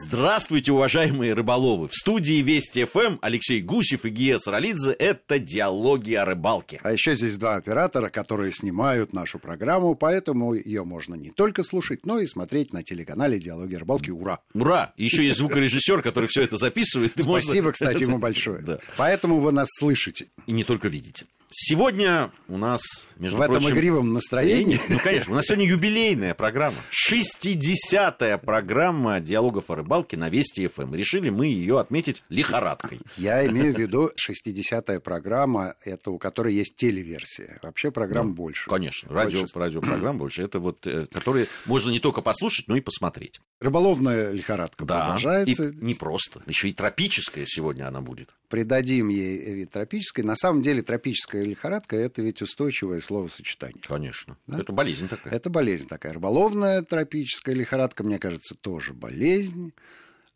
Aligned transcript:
Здравствуйте, 0.00 0.70
уважаемые 0.70 1.32
рыболовы! 1.34 1.88
В 1.88 1.94
студии 1.94 2.40
Вести 2.40 2.84
ФМ 2.84 3.16
Алексей 3.20 3.60
Гусев 3.60 4.04
и 4.04 4.10
Гия 4.10 4.38
Саралидзе. 4.38 4.92
Это 4.92 5.40
«Диалоги 5.40 6.14
о 6.14 6.24
рыбалке». 6.24 6.78
А 6.84 6.92
еще 6.92 7.16
здесь 7.16 7.36
два 7.36 7.56
оператора, 7.56 8.08
которые 8.08 8.52
снимают 8.52 9.12
нашу 9.12 9.40
программу, 9.40 9.96
поэтому 9.96 10.54
ее 10.54 10.84
можно 10.84 11.16
не 11.16 11.30
только 11.30 11.64
слушать, 11.64 12.06
но 12.06 12.20
и 12.20 12.28
смотреть 12.28 12.72
на 12.72 12.84
телеканале 12.84 13.40
«Диалоги 13.40 13.74
о 13.74 13.80
рыбалке». 13.80 14.12
Ура! 14.12 14.38
Ура! 14.54 14.92
Еще 14.96 15.24
есть 15.24 15.38
звукорежиссер, 15.38 16.00
который 16.00 16.28
все 16.28 16.42
это 16.42 16.58
записывает. 16.58 17.14
Спасибо, 17.16 17.72
кстати, 17.72 18.04
ему 18.04 18.18
большое. 18.18 18.78
Поэтому 18.96 19.40
вы 19.40 19.50
нас 19.50 19.68
слышите. 19.78 20.28
И 20.46 20.52
не 20.52 20.62
только 20.62 20.86
видите. 20.86 21.26
Сегодня 21.50 22.30
у 22.46 22.58
нас, 22.58 22.82
между 23.16 23.38
В 23.38 23.46
прочим... 23.46 23.66
этом 23.68 23.78
игривом 23.78 24.12
настроении. 24.12 24.78
Ну, 24.90 24.98
конечно, 24.98 25.32
у 25.32 25.34
нас 25.34 25.46
сегодня 25.46 25.66
юбилейная 25.66 26.34
программа. 26.34 26.76
60-я 27.10 28.36
программа 28.36 29.20
диалогов 29.20 29.70
о 29.70 29.76
рыбалке 29.76 30.18
на 30.18 30.28
Вести 30.28 30.66
ФМ. 30.68 30.94
Решили 30.94 31.30
мы 31.30 31.46
ее 31.46 31.80
отметить 31.80 32.22
лихорадкой. 32.28 33.00
Я 33.16 33.46
имею 33.46 33.74
в 33.74 33.78
виду 33.78 34.10
60-я 34.28 35.00
программа, 35.00 35.74
это 35.84 36.10
у 36.10 36.18
которой 36.18 36.52
есть 36.52 36.76
телеверсия. 36.76 37.58
Вообще 37.62 37.90
программ 37.90 38.28
Ну, 38.28 38.34
больше. 38.34 38.68
Конечно, 38.68 39.08
радио, 39.10 39.40
Больше. 39.40 39.58
радиопрограмм 39.58 40.18
больше. 40.18 40.42
Это 40.42 40.60
вот, 40.60 40.86
э, 40.86 41.06
которые 41.10 41.46
можно 41.64 41.90
не 41.90 42.00
только 42.00 42.20
послушать, 42.20 42.68
но 42.68 42.76
и 42.76 42.82
посмотреть. 42.82 43.40
Рыболовная 43.60 44.32
лихорадка 44.32 44.84
продолжается. 44.84 45.68
И 45.70 45.76
не 45.76 45.94
просто. 45.94 46.42
Еще 46.46 46.68
и 46.68 46.74
тропическая 46.74 47.46
сегодня 47.46 47.88
она 47.88 48.02
будет. 48.02 48.28
Придадим 48.48 49.08
ей 49.08 49.54
вид 49.54 49.72
тропической. 49.72 50.24
На 50.24 50.36
самом 50.36 50.60
деле 50.62 50.82
тропическая 50.82 51.37
лихорадка– 51.44 51.96
это 51.96 52.22
ведь 52.22 52.42
устойчивое 52.42 53.00
словосочетание. 53.00 53.82
Конечно. 53.86 54.36
Да? 54.46 54.60
Это 54.60 54.72
болезнь 54.72 55.08
такая. 55.08 55.34
Это 55.34 55.50
болезнь 55.50 55.88
такая. 55.88 56.12
Рыболовная 56.12 56.82
тропическая 56.82 57.54
лихорадка, 57.54 58.04
мне 58.04 58.18
кажется, 58.18 58.54
тоже 58.54 58.92
болезнь. 58.92 59.72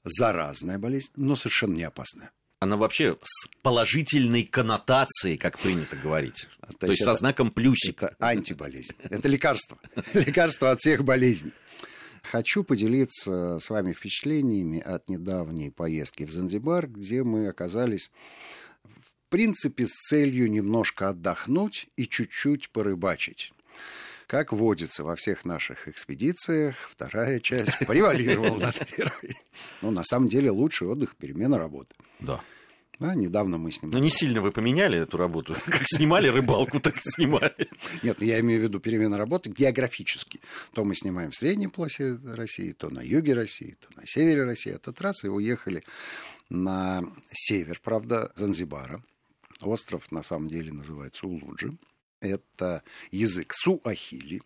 Заразная 0.05 0.79
болезнь, 0.79 1.11
но 1.17 1.37
совершенно 1.37 1.75
не 1.75 1.85
опасная. 1.85 2.33
Она 2.63 2.77
вообще 2.77 3.17
с 3.23 3.49
положительной 3.63 4.45
коннотацией, 4.45 5.37
как 5.37 5.59
принято 5.59 5.97
говорить. 5.97 6.49
То 6.61 6.79
То, 6.79 6.87
есть 6.87 7.01
есть 7.01 7.05
со 7.05 7.15
знаком 7.15 7.51
плюсика. 7.51 8.15
Это 8.19 8.29
антиболезнь. 8.29 8.95
Это 9.03 9.29
лекарство. 9.29 9.79
Лекарство 10.15 10.71
от 10.71 10.81
всех 10.81 11.05
болезней. 11.05 11.53
Хочу 12.23 12.63
поделиться 12.63 13.59
с 13.59 13.69
вами 13.69 13.93
впечатлениями 13.93 14.79
от 14.79 15.09
недавней 15.09 15.71
поездки 15.71 16.23
в 16.23 16.31
Занзибар, 16.31 16.87
где 16.87 17.25
мы 17.25 17.49
оказались, 17.49 18.13
принципе, 19.33 19.87
с 19.87 19.93
целью 19.93 20.51
немножко 20.51 21.09
отдохнуть 21.09 21.89
и 21.97 22.07
чуть-чуть 22.07 22.69
порыбачить. 22.69 23.53
Как 24.27 24.53
водится 24.53 25.05
во 25.05 25.17
всех 25.17 25.47
наших 25.47 25.89
экспедициях, 25.89 26.77
вторая 26.91 27.41
часть 27.41 27.79
превалировала 27.89 28.59
над 28.59 28.87
первой. 28.95 29.37
Ну, 29.81 29.91
на 29.91 30.05
самом 30.05 30.29
деле, 30.29 30.51
лучший 30.51 30.87
отдых– 30.87 31.17
перемена 31.19 31.59
работы. 31.59 31.95
Да. 32.21 32.41
Да, 32.99 33.15
недавно 33.15 33.57
мы 33.57 33.73
с 33.73 33.83
ним 33.83 33.91
Но 33.91 33.99
не 33.99 34.11
сильно 34.11 34.43
вы 34.43 34.53
поменяли 34.53 35.01
эту 35.01 35.17
работу. 35.17 35.57
Как 35.65 35.83
снимали 35.87 36.29
рыбалку, 36.29 36.79
так 36.79 36.99
и 36.99 37.01
снимали. 37.03 37.69
Нет, 38.03 38.19
ну, 38.21 38.27
я 38.27 38.39
имею 38.41 38.61
в 38.61 38.63
виду 38.65 38.81
перемена 38.81 39.17
работы 39.17 39.51
географически. 39.51 40.41
То 40.75 40.85
мы 40.85 40.95
снимаем 40.95 41.31
в 41.31 41.35
средней 41.35 41.69
полосе 41.69 42.19
России, 42.23 42.73
то 42.73 42.91
на 42.91 43.01
юге 43.01 43.33
России, 43.33 43.77
то 43.81 43.89
на 43.99 44.07
севере 44.07 44.45
России. 44.45 44.73
Этот 44.73 45.01
раз 45.01 45.25
и 45.25 45.29
уехали 45.29 45.83
на 46.51 47.03
север, 47.33 47.81
правда, 47.83 48.31
Занзибара. 48.35 49.03
Остров 49.61 50.11
на 50.11 50.23
самом 50.23 50.49
деле 50.49 50.73
называется 50.73 51.27
Улуджи. 51.27 51.77
Это 52.21 52.83
язык 53.11 53.53
суахили. 53.55 54.43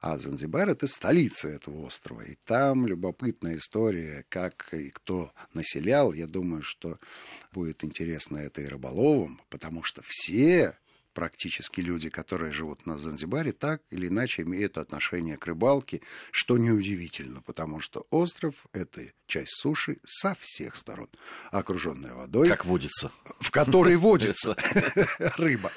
А 0.00 0.18
Занзибар– 0.18 0.68
это 0.70 0.86
столица 0.86 1.48
этого 1.48 1.86
острова. 1.86 2.20
И 2.20 2.36
там 2.44 2.86
любопытная 2.86 3.56
история, 3.56 4.26
как 4.28 4.68
и 4.74 4.90
кто 4.90 5.32
населял. 5.54 6.12
Я 6.12 6.26
думаю, 6.26 6.62
что 6.62 6.98
будет 7.52 7.82
интересно 7.84 8.36
это 8.36 8.60
и 8.60 8.66
рыболовам, 8.66 9.40
потому 9.48 9.82
что 9.82 10.02
все 10.06 10.76
практически 11.14 11.80
люди, 11.80 12.10
которые 12.10 12.52
живут 12.52 12.84
на 12.86 12.98
Занзибаре, 12.98 13.52
так 13.52 13.80
или 13.90 14.08
иначе 14.08 14.42
имеют 14.42 14.76
отношение 14.76 15.36
к 15.38 15.46
рыбалке, 15.46 16.02
что 16.30 16.58
неудивительно, 16.58 17.40
потому 17.40 17.80
что 17.80 18.06
остров– 18.10 18.54
это 18.72 19.06
часть 19.26 19.52
суши 19.56 19.98
со 20.04 20.36
всех 20.38 20.76
сторон, 20.76 21.08
окруженная 21.50 22.14
водой, 22.14 22.48
Как 22.48 22.64
водится. 22.64 23.10
в 23.40 23.50
которой 23.50 23.96
водится 24.04 24.56
рыба. 25.38 25.72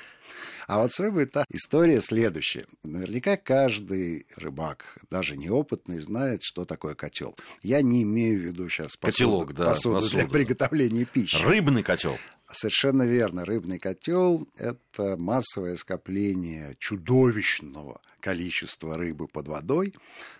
А 0.67 0.81
вот 0.81 0.91
с 0.91 0.99
рыбой 0.99 1.27
та 1.27 1.45
история 1.49 2.01
следующая. 2.01 2.65
Наверняка 2.83 3.37
каждый 3.37 4.27
рыбак, 4.35 4.97
даже 5.09 5.37
неопытный, 5.37 5.99
знает, 5.99 6.41
что 6.43 6.65
такое 6.65 6.93
котел. 6.93 7.37
Я 7.63 7.81
не 7.81 8.03
имею 8.03 8.41
в 8.41 8.43
виду 8.43 8.67
сейчас 8.67 8.97
Котелок, 8.97 9.53
да, 9.53 9.67
посуду 9.67 10.01
для 10.01 10.09
посуду. 10.09 10.33
приготовления 10.33 11.05
пищи. 11.05 11.41
Рыбный 11.41 11.83
котел. 11.83 12.17
Совершенно 12.51 13.03
верно. 13.03 13.45
Рыбный 13.45 13.79
котел– 13.79 14.45
это 14.57 15.15
массовое 15.15 15.77
скопление 15.77 16.75
чудовищного 16.79 18.01
количества 18.19 18.97
рыбы 18.97 19.29
под 19.29 19.47
водой, 19.47 19.95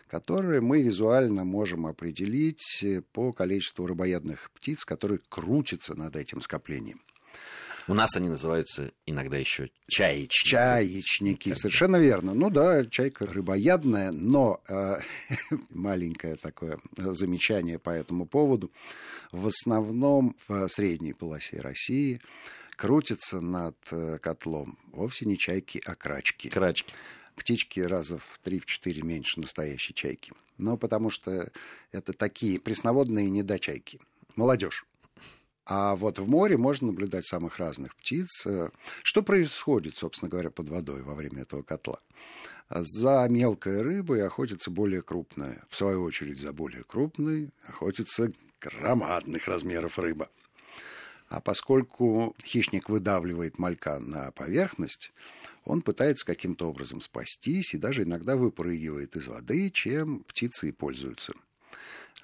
которое 0.09 0.59
мы 0.59 0.81
визуально 0.81 1.45
можем 1.45 1.85
определить 1.85 2.85
по 3.13 3.31
количеству 3.31 3.87
рыбоядных 3.87 4.51
птиц, 4.51 4.83
которые 4.83 5.21
крутятся 5.29 5.95
над 5.95 6.17
этим 6.17 6.41
скоплением. 6.41 7.01
У 7.89 7.93
нас 7.93 8.17
они 8.17 8.27
называются 8.27 8.91
иногда 9.05 9.37
еще 9.37 9.69
чаечники. 9.87 10.49
Чаечники, 10.49 11.53
совершенно 11.53 11.95
верно. 11.95 12.33
Ну 12.33 12.49
да, 12.49 12.85
чайка 12.85 13.25
рыбоядная, 13.25 14.11
но 14.11 14.61
э, 14.67 14.97
маленькое 15.69 16.35
такое 16.35 16.79
замечание 16.97 17.79
по 17.79 17.89
этому 17.91 18.25
поводу. 18.25 18.71
В 19.31 19.47
основном 19.47 20.35
в 20.49 20.67
средней 20.67 21.13
полосе 21.13 21.61
России 21.61 22.19
крутятся 22.75 23.39
над 23.39 23.77
э, 23.91 24.17
котлом 24.17 24.77
вовсе 24.91 25.25
не 25.25 25.37
чайки, 25.37 25.81
а 25.85 25.95
крачки. 25.95 26.49
Крачки. 26.49 26.93
Птички 27.37 27.79
раза 27.79 28.17
в 28.17 28.39
3-4 28.43 29.01
меньше 29.05 29.39
настоящей 29.39 29.93
чайки. 29.93 30.33
Но 30.57 30.75
потому 30.75 31.09
что 31.09 31.49
это 31.93 32.11
такие 32.11 32.59
пресноводные 32.59 33.29
недочайки. 33.29 34.01
Молодежь. 34.35 34.85
А 35.69 35.97
вот 35.97 36.17
в 36.17 36.29
море 36.29 36.57
можно 36.57 36.87
наблюдать 36.87 37.25
самых 37.25 37.57
разных 37.59 37.93
птиц. 37.97 38.45
Э, 38.45 38.69
Что 39.03 39.21
происходит, 39.21 39.97
собственно 39.97 40.29
говоря, 40.29 40.49
под 40.49 40.69
водой 40.69 41.01
во 41.01 41.13
время 41.13 41.41
этого 41.41 41.61
котла? 41.61 41.99
За 42.69 43.27
мелкой 43.29 43.81
рыбой 43.81 44.25
охотится 44.25 44.71
более 44.71 45.01
крупная. 45.01 45.65
В 45.69 45.75
свою 45.75 46.03
очередь, 46.03 46.39
за 46.39 46.53
более 46.53 46.83
крупной 46.83 47.49
охотится 47.65 48.31
громадных 48.61 49.47
размеров 49.47 49.99
рыба. 49.99 50.29
А 51.27 51.41
поскольку 51.41 52.33
хищник 52.41 52.87
выдавливает 52.87 53.59
малька 53.59 53.99
на 53.99 54.31
поверхность, 54.31 55.11
он 55.65 55.81
пытается 55.81 56.25
каким-то 56.25 56.69
образом 56.69 57.01
спастись 57.01 57.73
и 57.73 57.77
даже 57.77 58.03
иногда 58.03 58.37
выпрыгивает 58.37 59.17
из 59.17 59.27
воды, 59.27 59.69
чем 59.69 60.23
птицы 60.23 60.69
и 60.69 60.71
пользуются. 60.71 61.33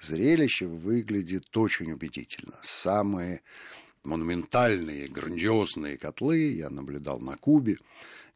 Зрелище 0.04 0.66
выглядит 0.66 1.56
очень 1.56 1.90
убедительно. 1.92 2.58
Самые 2.62 3.40
монументальные, 4.02 5.08
грандиозные 5.08 5.96
котлы 5.96 6.52
я 6.52 6.68
наблюдал 6.68 7.20
на 7.20 7.38
Кубе, 7.38 7.78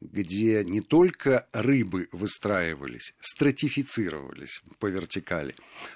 где 0.01 0.65
не 0.65 0.81
только 0.81 1.47
рыбы 1.53 2.09
выстраивались, 2.11 3.15
стратифицировались 3.21 4.63
по 4.79 4.87
вертикали 4.87 5.55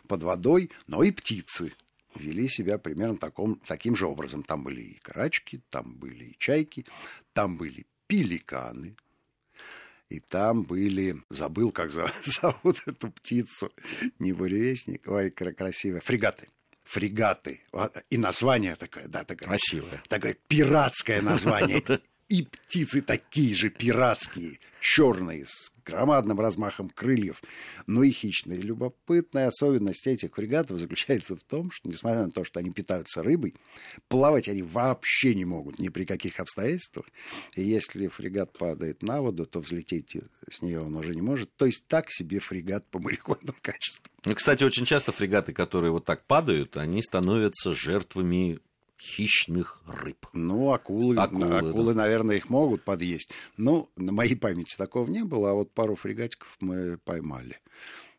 под 0.08 0.22
водой, 0.22 0.70
но 0.86 1.02
и 1.02 1.10
птицы 1.10 1.72
вели 2.14 2.48
себя 2.48 2.76
примерно 2.76 3.16
таком, 3.16 3.56
таким 3.66 3.96
же 3.96 4.06
образом. 4.06 4.42
Там 4.42 4.64
были 4.64 4.82
и 4.82 4.98
карачки, 4.98 5.62
там 5.70 5.94
были 5.94 6.24
и 6.24 6.36
чайки, 6.38 6.84
там 7.32 7.56
были 7.56 7.86
пеликаны, 8.08 8.94
и 10.12 10.20
там 10.20 10.62
были, 10.62 11.16
забыл, 11.30 11.72
как 11.72 11.90
зовут 12.24 12.82
эту 12.86 13.10
птицу, 13.10 13.72
не 14.18 14.32
буревестник, 14.32 15.06
ой, 15.08 15.30
кра- 15.30 15.52
красивая, 15.52 16.00
фрегаты. 16.00 16.48
Фрегаты. 16.84 17.60
И 18.10 18.18
название 18.18 18.74
такое, 18.74 19.06
да, 19.06 19.24
такое, 19.24 19.48
Красивая. 19.48 20.02
такое 20.08 20.36
пиратское 20.48 21.22
название. 21.22 21.82
И 22.32 22.44
птицы 22.44 23.02
такие 23.02 23.54
же 23.54 23.68
пиратские, 23.68 24.58
черные, 24.80 25.44
с 25.44 25.70
громадным 25.84 26.40
размахом 26.40 26.88
крыльев, 26.88 27.42
но 27.86 28.02
и 28.02 28.10
хищные. 28.10 28.58
Любопытная 28.58 29.48
особенность 29.48 30.06
этих 30.06 30.34
фрегатов 30.34 30.78
заключается 30.78 31.36
в 31.36 31.42
том, 31.42 31.70
что, 31.70 31.90
несмотря 31.90 32.24
на 32.24 32.30
то, 32.30 32.42
что 32.42 32.60
они 32.60 32.70
питаются 32.70 33.22
рыбой, 33.22 33.54
плавать 34.08 34.48
они 34.48 34.62
вообще 34.62 35.34
не 35.34 35.44
могут 35.44 35.78
ни 35.78 35.90
при 35.90 36.06
каких 36.06 36.40
обстоятельствах. 36.40 37.04
И 37.54 37.64
если 37.64 38.06
фрегат 38.06 38.56
падает 38.56 39.02
на 39.02 39.20
воду, 39.20 39.44
то 39.44 39.60
взлететь 39.60 40.16
с 40.50 40.62
нее 40.62 40.80
он 40.80 40.96
уже 40.96 41.14
не 41.14 41.20
может. 41.20 41.54
То 41.56 41.66
есть 41.66 41.86
так 41.86 42.10
себе 42.10 42.38
фрегат 42.38 42.86
по 42.86 42.98
мореходным 42.98 43.56
качествам. 43.60 44.10
Кстати, 44.34 44.64
очень 44.64 44.86
часто 44.86 45.12
фрегаты, 45.12 45.52
которые 45.52 45.90
вот 45.90 46.06
так 46.06 46.24
падают, 46.24 46.78
они 46.78 47.02
становятся 47.02 47.74
жертвами 47.74 48.58
хищных 49.02 49.82
рыб. 49.86 50.26
Ну, 50.32 50.72
акулы, 50.72 51.16
Акулы, 51.16 51.58
акулы, 51.58 51.94
наверное, 51.94 52.36
их 52.36 52.48
могут 52.48 52.84
подъесть. 52.84 53.32
Ну, 53.56 53.90
на 53.96 54.12
моей 54.12 54.36
памяти 54.36 54.76
такого 54.76 55.08
не 55.08 55.24
было, 55.24 55.50
а 55.50 55.54
вот 55.54 55.72
пару 55.72 55.96
фрегатиков 55.96 56.56
мы 56.60 56.98
поймали. 56.98 57.58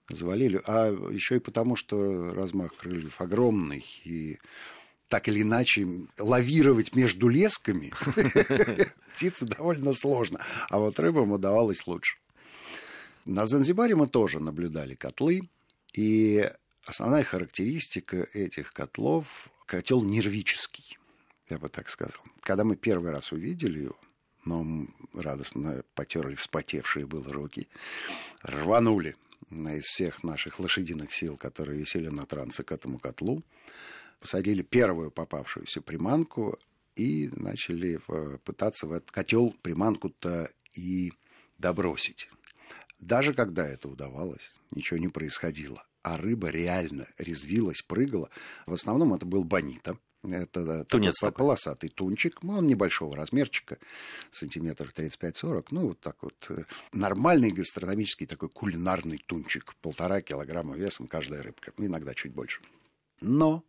Завалили. 0.09 0.61
А 0.65 0.91
еще 1.09 1.37
и 1.37 1.39
потому, 1.39 1.77
что 1.77 2.33
размах 2.33 2.75
крыльев 2.75 3.21
огромный. 3.21 3.85
И 4.03 4.39
так 5.07 5.29
или 5.29 5.41
иначе 5.41 5.87
лавировать 6.19 6.95
между 6.95 7.29
лесками 7.29 7.93
птице 9.13 9.45
довольно 9.45 9.93
сложно. 9.93 10.41
А 10.69 10.79
вот 10.79 10.99
рыбам 10.99 11.31
удавалось 11.31 11.87
лучше. 11.87 12.17
На 13.25 13.45
Занзибаре 13.45 13.95
мы 13.95 14.07
тоже 14.07 14.41
наблюдали 14.41 14.95
котлы. 14.95 15.49
И 15.93 16.51
основная 16.85 17.23
характеристика 17.23 18.27
этих 18.33 18.73
котлов– 18.73 19.25
котел 19.65 20.01
нервический, 20.01 20.97
я 21.49 21.57
бы 21.57 21.69
так 21.69 21.89
сказал. 21.89 22.21
Когда 22.41 22.63
мы 22.63 22.75
первый 22.75 23.11
раз 23.11 23.31
увидели 23.31 23.83
его, 23.83 23.97
но 24.45 24.87
радостно 25.13 25.83
потерли 25.95 26.35
вспотевшие 26.35 27.05
было 27.05 27.31
руки, 27.31 27.67
рванули 28.41 29.15
из 29.49 29.83
всех 29.83 30.23
наших 30.23 30.59
лошадиных 30.59 31.13
сил, 31.13 31.37
которые 31.37 31.79
висели 31.79 32.09
на 32.09 32.25
трансе 32.25 32.63
к 32.63 32.71
этому 32.71 32.99
котлу, 32.99 33.43
посадили 34.19 34.61
первую 34.61 35.11
попавшуюся 35.11 35.81
приманку 35.81 36.59
и 36.95 37.29
начали 37.35 37.99
э, 38.07 38.37
пытаться 38.43 38.87
в 38.87 38.91
этот 38.91 39.11
котел 39.11 39.55
приманку-то 39.61 40.49
и 40.73 41.11
добросить. 41.57 42.29
Даже 42.99 43.33
когда 43.33 43.67
это 43.67 43.89
удавалось, 43.89 44.53
ничего 44.71 44.99
не 44.99 45.09
происходило. 45.09 45.85
А 46.03 46.17
рыба 46.17 46.49
реально 46.49 47.07
резвилась, 47.17 47.81
прыгала. 47.81 48.29
В 48.65 48.73
основном 48.73 49.13
это 49.13 49.25
был 49.25 49.43
бонита. 49.43 49.97
Это 50.23 50.85
Тунец 50.85 51.19
такой 51.19 51.33
полосатый 51.33 51.89
тунчик. 51.89 52.43
Ну, 52.43 52.57
он 52.57 52.67
небольшого 52.67 53.15
размерчика, 53.15 53.77
сантиметров 54.31 54.93
35-40. 54.95 55.67
Ну, 55.71 55.87
вот 55.89 55.99
так 55.99 56.17
вот. 56.21 56.35
Э, 56.49 56.63
нормальный 56.93 57.51
гастрономический 57.51 58.25
такой 58.25 58.49
кулинарный 58.49 59.17
тунчик. 59.17 59.75
Полтора 59.81 60.21
килограмма 60.21 60.75
весом 60.75 61.07
каждая 61.07 61.41
рыбка. 61.43 61.73
Иногда 61.77 62.13
чуть 62.13 62.33
больше. 62.33 62.61
Но 63.19 63.65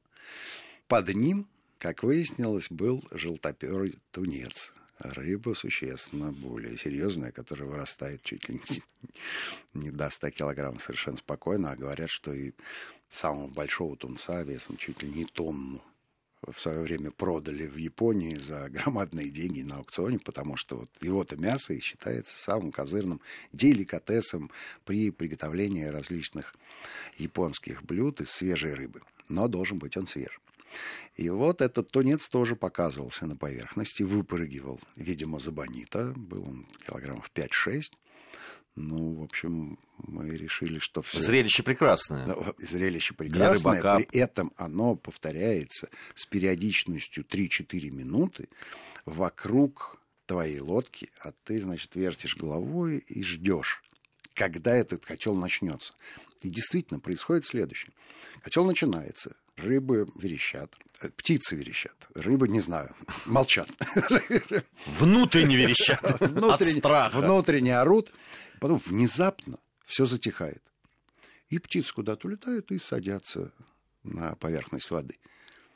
под 0.87 1.09
ним, 1.09 1.49
как 1.79 2.05
выяснилось, 2.05 2.69
был 2.71 3.03
желтоперый 3.11 3.99
тунец 4.13 4.73
рыба 4.99 5.55
существенно 5.55 6.32
более 6.32 6.76
серьезная, 6.76 7.32
которая 7.32 7.69
вырастает 7.69 8.23
чуть 8.23 8.49
ли 8.49 8.61
не, 8.69 8.82
не 9.82 9.91
до 9.91 10.11
100 10.11 10.31
килограмм 10.31 10.79
совершенно 10.79 11.17
спокойно, 11.17 11.73
а 11.73 11.76
говорят, 11.76 12.11
что 12.11 12.32
и 12.32 12.52
самого 13.08 13.49
большого 13.49 13.96
тунца 13.96 14.43
весом 14.43 14.76
чуть 14.76 15.02
ли 15.02 15.08
не 15.11 15.25
тонну 15.25 15.82
в 16.52 16.61
свое 16.61 16.81
время 16.81 17.11
продали 17.11 17.67
в 17.67 17.76
Японии 17.76 18.35
за 18.37 18.69
громадные 18.69 19.31
деньги 19.31 19.62
на 19.62 19.76
аукционе, 19.76 20.19
потому 20.19 20.56
что 20.56 20.76
вот 20.76 20.91
его-то 21.00 21.37
мясо 21.37 21.73
и 21.73 21.81
считается 21.81 22.38
самым 22.38 22.73
козырным 22.73 23.20
деликатесом 23.52 24.50
при 24.85 25.11
приготовлении 25.11 25.85
различных 25.85 26.55
японских 27.19 27.82
блюд 27.82 28.20
из 28.20 28.31
свежей 28.31 28.75
рыбы. 28.75 29.02
Но 29.29 29.49
должен 29.49 29.79
быть 29.79 29.96
он 29.96 30.06
свежий. 30.06 30.38
И 31.17 31.31
вот 31.31 31.63
этот 31.63 31.91
тунец 31.91 32.29
тоже 32.29 32.57
показывался 32.57 33.27
на 33.27 33.37
поверхности, 33.37 34.03
выпрыгивал, 34.03 34.81
видимо, 34.97 35.39
за 35.39 35.53
бонита, 35.53 36.13
был 36.17 36.43
он 36.43 36.67
килограммов 36.85 37.31
5-6. 37.35 37.83
Ну, 38.77 39.15
в 39.15 39.23
общем, 39.23 39.79
мы 39.99 40.37
решили, 40.37 40.81
что 40.81 41.03
все... 41.03 41.21
Зрелище 41.21 41.63
прекрасное. 41.63 42.27
Зрелище 42.59 43.15
прекрасное, 43.15 43.81
при 43.81 44.19
этом 44.19 44.53
оно 44.57 44.97
повторяется 44.97 45.89
с 46.17 46.27
периодичностью 46.27 47.25
3-4 47.25 47.91
минуты 47.91 48.49
вокруг 49.05 50.01
твоей 50.27 50.59
лодки, 50.59 51.11
а 51.21 51.31
ты, 51.45 51.61
значит, 51.61 51.95
вертишь 51.95 52.37
головой 52.37 52.99
и 52.99 53.23
ждешь, 53.23 53.83
когда 54.35 54.75
этот 54.75 55.07
котел 55.07 55.35
начнется. 55.35 55.95
И 56.41 56.51
действительно 56.51 57.01
происходит 57.01 57.45
следующее. 57.47 57.93
Котел 58.43 58.65
начинается, 58.65 59.37
рыбы 59.57 60.07
верещат, 60.17 60.75
э, 61.01 61.09
птицы 61.17 61.57
верещат, 61.57 61.97
рыбы, 62.15 62.49
не 62.49 62.61
знаю, 62.61 62.95
молчат. 63.25 63.69
Внутренне 64.87 65.57
верещат 65.57 66.03
внутренне, 66.21 66.73
от 66.73 66.79
страха. 66.79 67.17
Внутренне 67.19 67.79
орут, 67.79 68.13
потом 68.61 68.83
внезапно 68.85 69.59
все 69.87 70.05
затихает. 70.05 70.63
И 71.49 71.59
птицы 71.59 71.95
куда-то 71.95 72.27
улетают 72.27 72.71
и 72.73 72.79
садятся 72.79 73.53
на 74.03 74.35
поверхность 74.35 74.91
воды. 74.91 75.19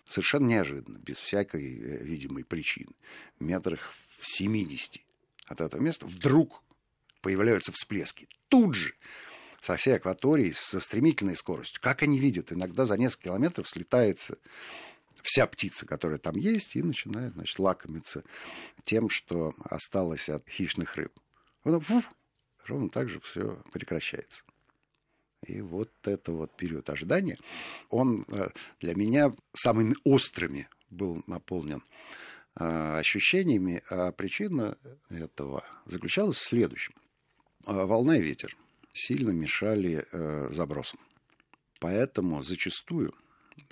Совершенно 0.05 0.47
неожиданно, 0.47 0.99
без 0.99 1.19
всякой 1.19 1.79
э, 1.79 2.03
видимой 2.03 2.45
причины. 2.45 2.93
Метрах 3.39 3.95
в 4.19 4.29
70 4.29 5.01
от 5.47 5.61
этого 5.61 5.81
места 5.81 6.07
вдруг 6.07 6.63
появляются 7.21 7.73
всплески. 7.73 8.29
Тут 8.49 8.75
же 8.75 8.95
со 9.61 9.77
всей 9.77 9.97
акватории 9.97 10.53
со 10.53 10.81
стремительной 10.81 11.37
скоростью. 11.37 11.81
Как 11.83 12.03
они 12.03 12.19
видят? 12.19 12.53
Иногда 12.53 12.85
за 12.85 12.97
несколько 12.97 13.25
километров 13.25 13.69
слетается 13.69 14.39
вся 15.23 15.47
птица, 15.47 15.87
которая 15.87 16.19
там 16.19 16.37
есть, 16.37 16.77
и 16.77 16.83
начинает 16.83 17.35
значит, 17.35 17.59
лакомиться 17.59 18.25
тем, 18.85 19.11
что 19.11 19.55
осталось 19.65 20.29
от 20.29 20.49
хищных 20.49 20.97
рыб. 20.97 21.13
Потом, 21.63 21.81
фу, 21.81 22.03
ровно 22.67 22.89
так 22.89 23.09
же 23.09 23.21
все 23.21 23.63
прекращается. 23.73 24.45
И 25.47 25.61
вот 25.61 25.91
это 26.05 26.33
вот 26.33 26.57
период 26.57 26.91
ожидания, 26.91 27.39
он 27.91 28.25
э, 28.29 28.49
для 28.81 28.95
меня 28.95 29.33
самыми 29.53 29.95
острыми 30.05 30.69
был 30.91 31.23
наполнен 31.27 31.83
э, 32.59 32.99
ощущениями, 32.99 33.83
а 33.89 34.11
причина 34.11 34.77
этого 35.11 35.65
заключалась 35.85 36.39
в 36.39 36.47
следующем. 36.47 36.95
Э, 37.69 37.85
волна 37.85 38.17
и 38.17 38.23
ветер– 38.23 38.57
сильно 38.95 39.31
мешали 39.31 40.07
э, 40.11 40.49
забросам. 40.51 40.99
Поэтому 41.81 42.43
зачастую 42.43 43.15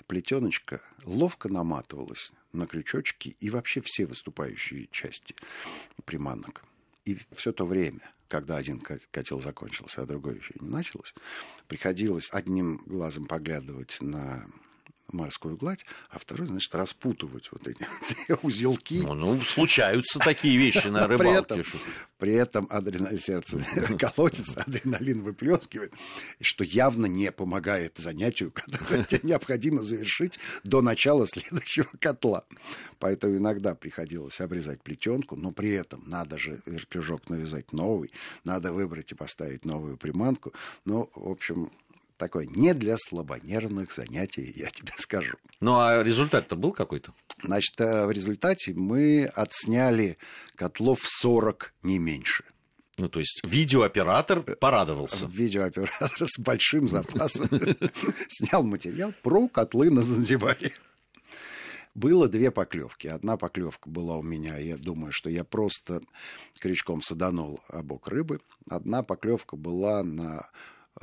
плетеночка 0.05 0.81
ловко 1.03 1.49
наматывалась 1.49 2.31
на 2.53 2.67
крючочки 2.67 3.35
и 3.39 3.49
вообще 3.49 3.81
все 3.81 4.05
выступающие 4.05 4.87
части 4.91 5.35
приманок. 6.05 6.63
И 7.05 7.17
все 7.35 7.51
то 7.51 7.65
время, 7.65 8.13
когда 8.27 8.57
один 8.57 8.79
котел 8.79 9.41
закончился, 9.41 10.03
а 10.03 10.05
другой 10.05 10.37
еще 10.37 10.53
не 10.59 10.69
началось, 10.69 11.15
приходилось 11.67 12.29
одним 12.31 12.83
глазом 12.85 13.25
поглядывать 13.25 13.97
на 13.99 14.45
морскую 15.09 15.57
гладь, 15.57 15.85
а 16.09 16.19
второй, 16.19 16.47
значит, 16.47 16.73
распутывать 16.75 17.49
вот 17.51 17.67
эти 17.67 17.85
узелки. 18.43 19.01
Ну, 19.01 19.13
ну, 19.13 19.41
случаются 19.41 20.19
такие 20.19 20.57
вещи 20.57 20.87
на 20.87 21.07
рыбалке. 21.07 21.63
При 22.17 22.33
этом 22.33 22.67
адреналин 22.69 23.19
сердце 23.19 23.63
колотится, 23.99 24.61
адреналин 24.61 25.21
выплескивает, 25.21 25.93
что 26.41 26.63
явно 26.63 27.05
не 27.05 27.31
помогает 27.31 27.97
занятию, 27.97 28.51
которое 28.55 29.03
тебе 29.03 29.21
необходимо 29.23 29.83
завершить 29.83 30.39
до 30.63 30.81
начала 30.81 31.27
следующего 31.27 31.89
котла. 31.99 32.43
Поэтому 32.99 33.37
иногда 33.37 33.75
приходилось 33.75 34.41
обрезать 34.41 34.81
плетенку, 34.81 35.35
но 35.35 35.51
при 35.51 35.71
этом 35.71 36.03
надо 36.07 36.37
же 36.37 36.61
вертлюжок 36.65 37.29
навязать 37.29 37.71
новый, 37.71 38.11
надо 38.43 38.73
выбрать 38.73 39.11
и 39.11 39.15
поставить 39.15 39.65
новую 39.65 39.97
приманку. 39.97 40.53
Ну, 40.85 41.09
в 41.13 41.29
общем, 41.29 41.71
такое 42.17 42.45
не 42.45 42.73
для 42.73 42.97
слабонервных 42.97 43.93
занятий, 43.93 44.51
я 44.55 44.69
тебе 44.69 44.93
скажу. 44.97 45.35
Ну, 45.59 45.79
а 45.79 46.03
результат-то 46.03 46.55
был 46.55 46.71
какой-то? 46.71 47.13
Значит, 47.43 47.79
э, 47.79 48.05
в 48.05 48.11
результате 48.11 48.73
мы 48.73 49.25
отсняли 49.25 50.17
котлов 50.55 50.99
40, 51.03 51.73
не 51.83 51.99
меньше. 51.99 52.43
Ну, 52.97 53.09
то 53.09 53.19
есть 53.19 53.41
видеооператор 53.43 54.41
порадовался. 54.41 55.27
Видеооператор 55.27 56.27
с 56.27 56.39
большим 56.39 56.87
запасом 56.87 57.47
снял 58.27 58.63
материал 58.63 59.13
про 59.21 59.47
котлы 59.47 59.91
на 59.91 60.01
Занзибаре. 60.01 60.73
Было 61.93 62.27
две 62.27 62.51
поклевки. 62.51 63.07
Одна 63.07 63.37
поклевка 63.37 63.89
была 63.89 64.17
у 64.17 64.21
меня, 64.21 64.57
я 64.57 64.77
думаю, 64.77 65.11
что 65.11 65.31
я 65.31 65.43
просто 65.43 66.01
крючком 66.59 67.01
саданул 67.01 67.59
обок 67.67 68.07
рыбы. 68.07 68.39
Одна 68.69 69.01
поклевка 69.01 69.55
была 69.55 70.03
на 70.03 70.47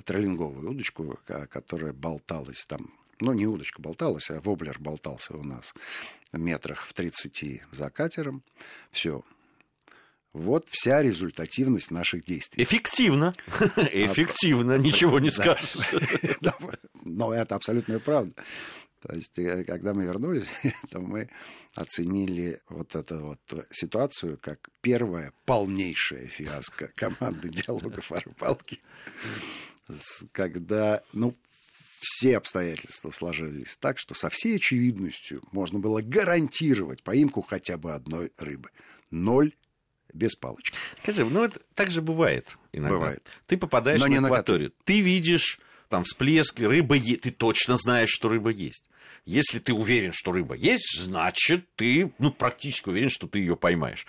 троллинговую 0.04 0.70
удочку, 0.70 1.18
которая 1.50 1.92
болталась 1.92 2.64
там, 2.64 2.92
ну, 3.20 3.32
не 3.32 3.46
удочка 3.46 3.80
болталась, 3.80 4.30
а 4.30 4.40
воблер 4.40 4.78
болтался 4.78 5.36
у 5.36 5.42
нас 5.42 5.72
метрах 6.32 6.86
в 6.86 6.92
30 6.92 7.62
за 7.72 7.90
катером. 7.90 8.42
Все. 8.90 9.22
Вот 10.32 10.66
вся 10.68 11.00
результативность 11.00 11.92
наших 11.92 12.24
действий. 12.24 12.64
Эффективно. 12.64 13.34
Эффективно, 13.76 14.76
ничего 14.78 15.20
не 15.20 15.30
скажешь. 15.30 15.76
Но 17.04 17.32
это 17.32 17.54
абсолютная 17.54 18.00
правда. 18.00 18.34
То 19.00 19.14
есть, 19.14 19.38
э, 19.38 19.64
когда 19.64 19.94
мы 19.94 20.04
вернулись, 20.04 20.48
то 20.90 21.00
мы 21.00 21.28
оценили 21.76 22.60
вот 22.68 22.96
эту 22.96 23.20
вот 23.20 23.66
ситуацию 23.70 24.38
как 24.40 24.68
первая 24.80 25.32
полнейшая 25.44 26.26
фиаско 26.26 26.90
команды 26.96 27.48
диалогов 27.48 28.10
о 28.10 28.20
рыбалке 28.20 28.78
когда, 30.32 31.02
ну, 31.12 31.36
все 32.00 32.36
обстоятельства 32.36 33.10
сложились 33.10 33.76
так, 33.78 33.98
что 33.98 34.14
со 34.14 34.28
всей 34.28 34.56
очевидностью 34.56 35.42
можно 35.52 35.78
было 35.78 36.02
гарантировать 36.02 37.02
поимку 37.02 37.42
хотя 37.42 37.78
бы 37.78 37.94
одной 37.94 38.30
рыбы. 38.36 38.70
Ноль 39.10 39.52
без 40.12 40.36
палочки. 40.36 40.76
Скажи, 41.02 41.24
ну 41.24 41.44
это 41.44 41.60
так 41.74 41.90
же 41.90 42.02
бывает 42.02 42.56
иногда. 42.72 42.96
Бывает. 42.96 43.26
Ты 43.46 43.56
попадаешь 43.56 44.00
Но 44.00 44.06
в 44.08 44.24
акваторию, 44.24 44.72
ты 44.84 45.00
видишь 45.00 45.58
там 45.88 46.04
всплеск, 46.04 46.58
рыба 46.60 46.94
есть, 46.94 47.22
ты 47.22 47.30
точно 47.30 47.76
знаешь, 47.76 48.10
что 48.10 48.28
рыба 48.28 48.50
есть. 48.50 48.84
Если 49.24 49.58
ты 49.58 49.72
уверен, 49.72 50.12
что 50.12 50.32
рыба 50.32 50.54
есть, 50.54 51.00
значит, 51.00 51.66
ты 51.76 52.12
ну, 52.18 52.30
практически 52.30 52.90
уверен, 52.90 53.08
что 53.10 53.26
ты 53.26 53.38
ее 53.38 53.56
поймаешь. 53.56 54.06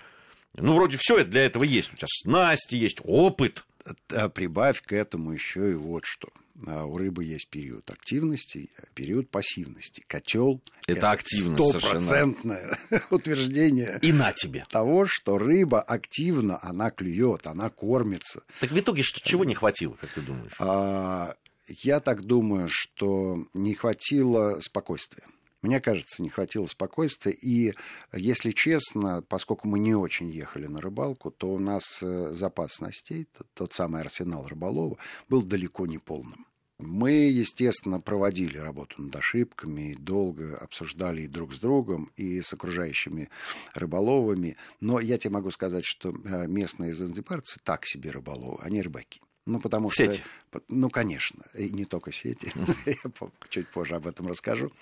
Ну, 0.54 0.74
вроде 0.74 0.98
все 0.98 1.24
для 1.24 1.44
этого 1.44 1.64
есть. 1.64 1.92
У 1.92 1.96
тебя 1.96 2.06
снасти 2.08 2.76
есть, 2.76 2.98
опыт. 3.02 3.64
А 4.12 4.28
прибавь 4.28 4.82
к 4.82 4.92
этому 4.92 5.32
еще 5.32 5.72
и 5.72 5.74
вот 5.74 6.04
что. 6.04 6.28
А 6.66 6.86
у 6.86 6.96
рыбы 6.96 7.24
есть 7.24 7.48
период 7.50 7.90
активности, 7.90 8.70
период 8.94 9.30
пассивности. 9.30 10.04
Котел 10.06 10.62
это, 10.86 11.10
активность 11.10 11.80
стопроцентное 11.80 12.78
утверждение. 13.10 13.98
И 14.02 14.12
на 14.12 14.32
тебе. 14.32 14.64
Того, 14.70 15.06
что 15.06 15.38
рыба 15.38 15.82
активна, 15.82 16.58
она 16.62 16.90
клюет, 16.90 17.46
она 17.46 17.68
кормится. 17.68 18.42
Так 18.60 18.70
в 18.70 18.78
итоге 18.78 19.02
что, 19.02 19.20
чего 19.20 19.44
не 19.44 19.54
хватило, 19.54 19.94
как 20.00 20.10
ты 20.10 20.20
думаешь? 20.22 20.54
А, 20.58 21.34
я 21.68 22.00
так 22.00 22.22
думаю, 22.22 22.68
что 22.70 23.46
не 23.52 23.74
хватило 23.74 24.60
спокойствия. 24.60 25.24
Мне 25.66 25.80
кажется, 25.80 26.22
не 26.22 26.30
хватило 26.30 26.66
спокойствия. 26.66 27.32
И, 27.32 27.74
если 28.12 28.52
честно, 28.52 29.20
поскольку 29.28 29.66
мы 29.66 29.80
не 29.80 29.96
очень 29.96 30.30
ехали 30.30 30.68
на 30.68 30.80
рыбалку, 30.80 31.32
то 31.32 31.52
у 31.52 31.58
нас 31.58 32.00
э, 32.02 32.34
запас 32.34 32.74
снастей, 32.74 33.26
тот, 33.54 33.72
самый 33.72 34.00
арсенал 34.00 34.46
рыболова, 34.46 34.96
был 35.28 35.42
далеко 35.42 35.86
не 35.86 35.98
полным. 35.98 36.46
Мы, 36.78 37.10
естественно, 37.10 38.00
проводили 38.00 38.58
работу 38.58 39.02
над 39.02 39.16
ошибками, 39.16 39.96
долго 39.98 40.56
обсуждали 40.56 41.22
и 41.22 41.28
друг 41.28 41.52
с 41.52 41.58
другом, 41.58 42.12
и 42.16 42.42
с 42.42 42.52
окружающими 42.52 43.28
рыболовами. 43.74 44.56
Но 44.78 45.00
я 45.00 45.18
тебе 45.18 45.32
могу 45.32 45.50
сказать, 45.50 45.84
что 45.84 46.10
э, 46.10 46.46
местные 46.46 46.92
занзибарцы 46.92 47.58
так 47.64 47.86
себе 47.86 48.12
рыболовы, 48.12 48.58
они 48.62 48.82
рыбаки. 48.82 49.20
Ну, 49.46 49.60
потому 49.60 49.90
сети. 49.90 50.22
что... 50.50 50.62
Ну, 50.68 50.90
конечно. 50.90 51.44
И 51.54 51.70
не 51.70 51.84
только 51.84 52.10
сети. 52.12 52.52
Я 52.86 53.28
чуть 53.48 53.68
позже 53.68 53.94
об 53.94 54.06
этом 54.08 54.26
расскажу. 54.26 54.72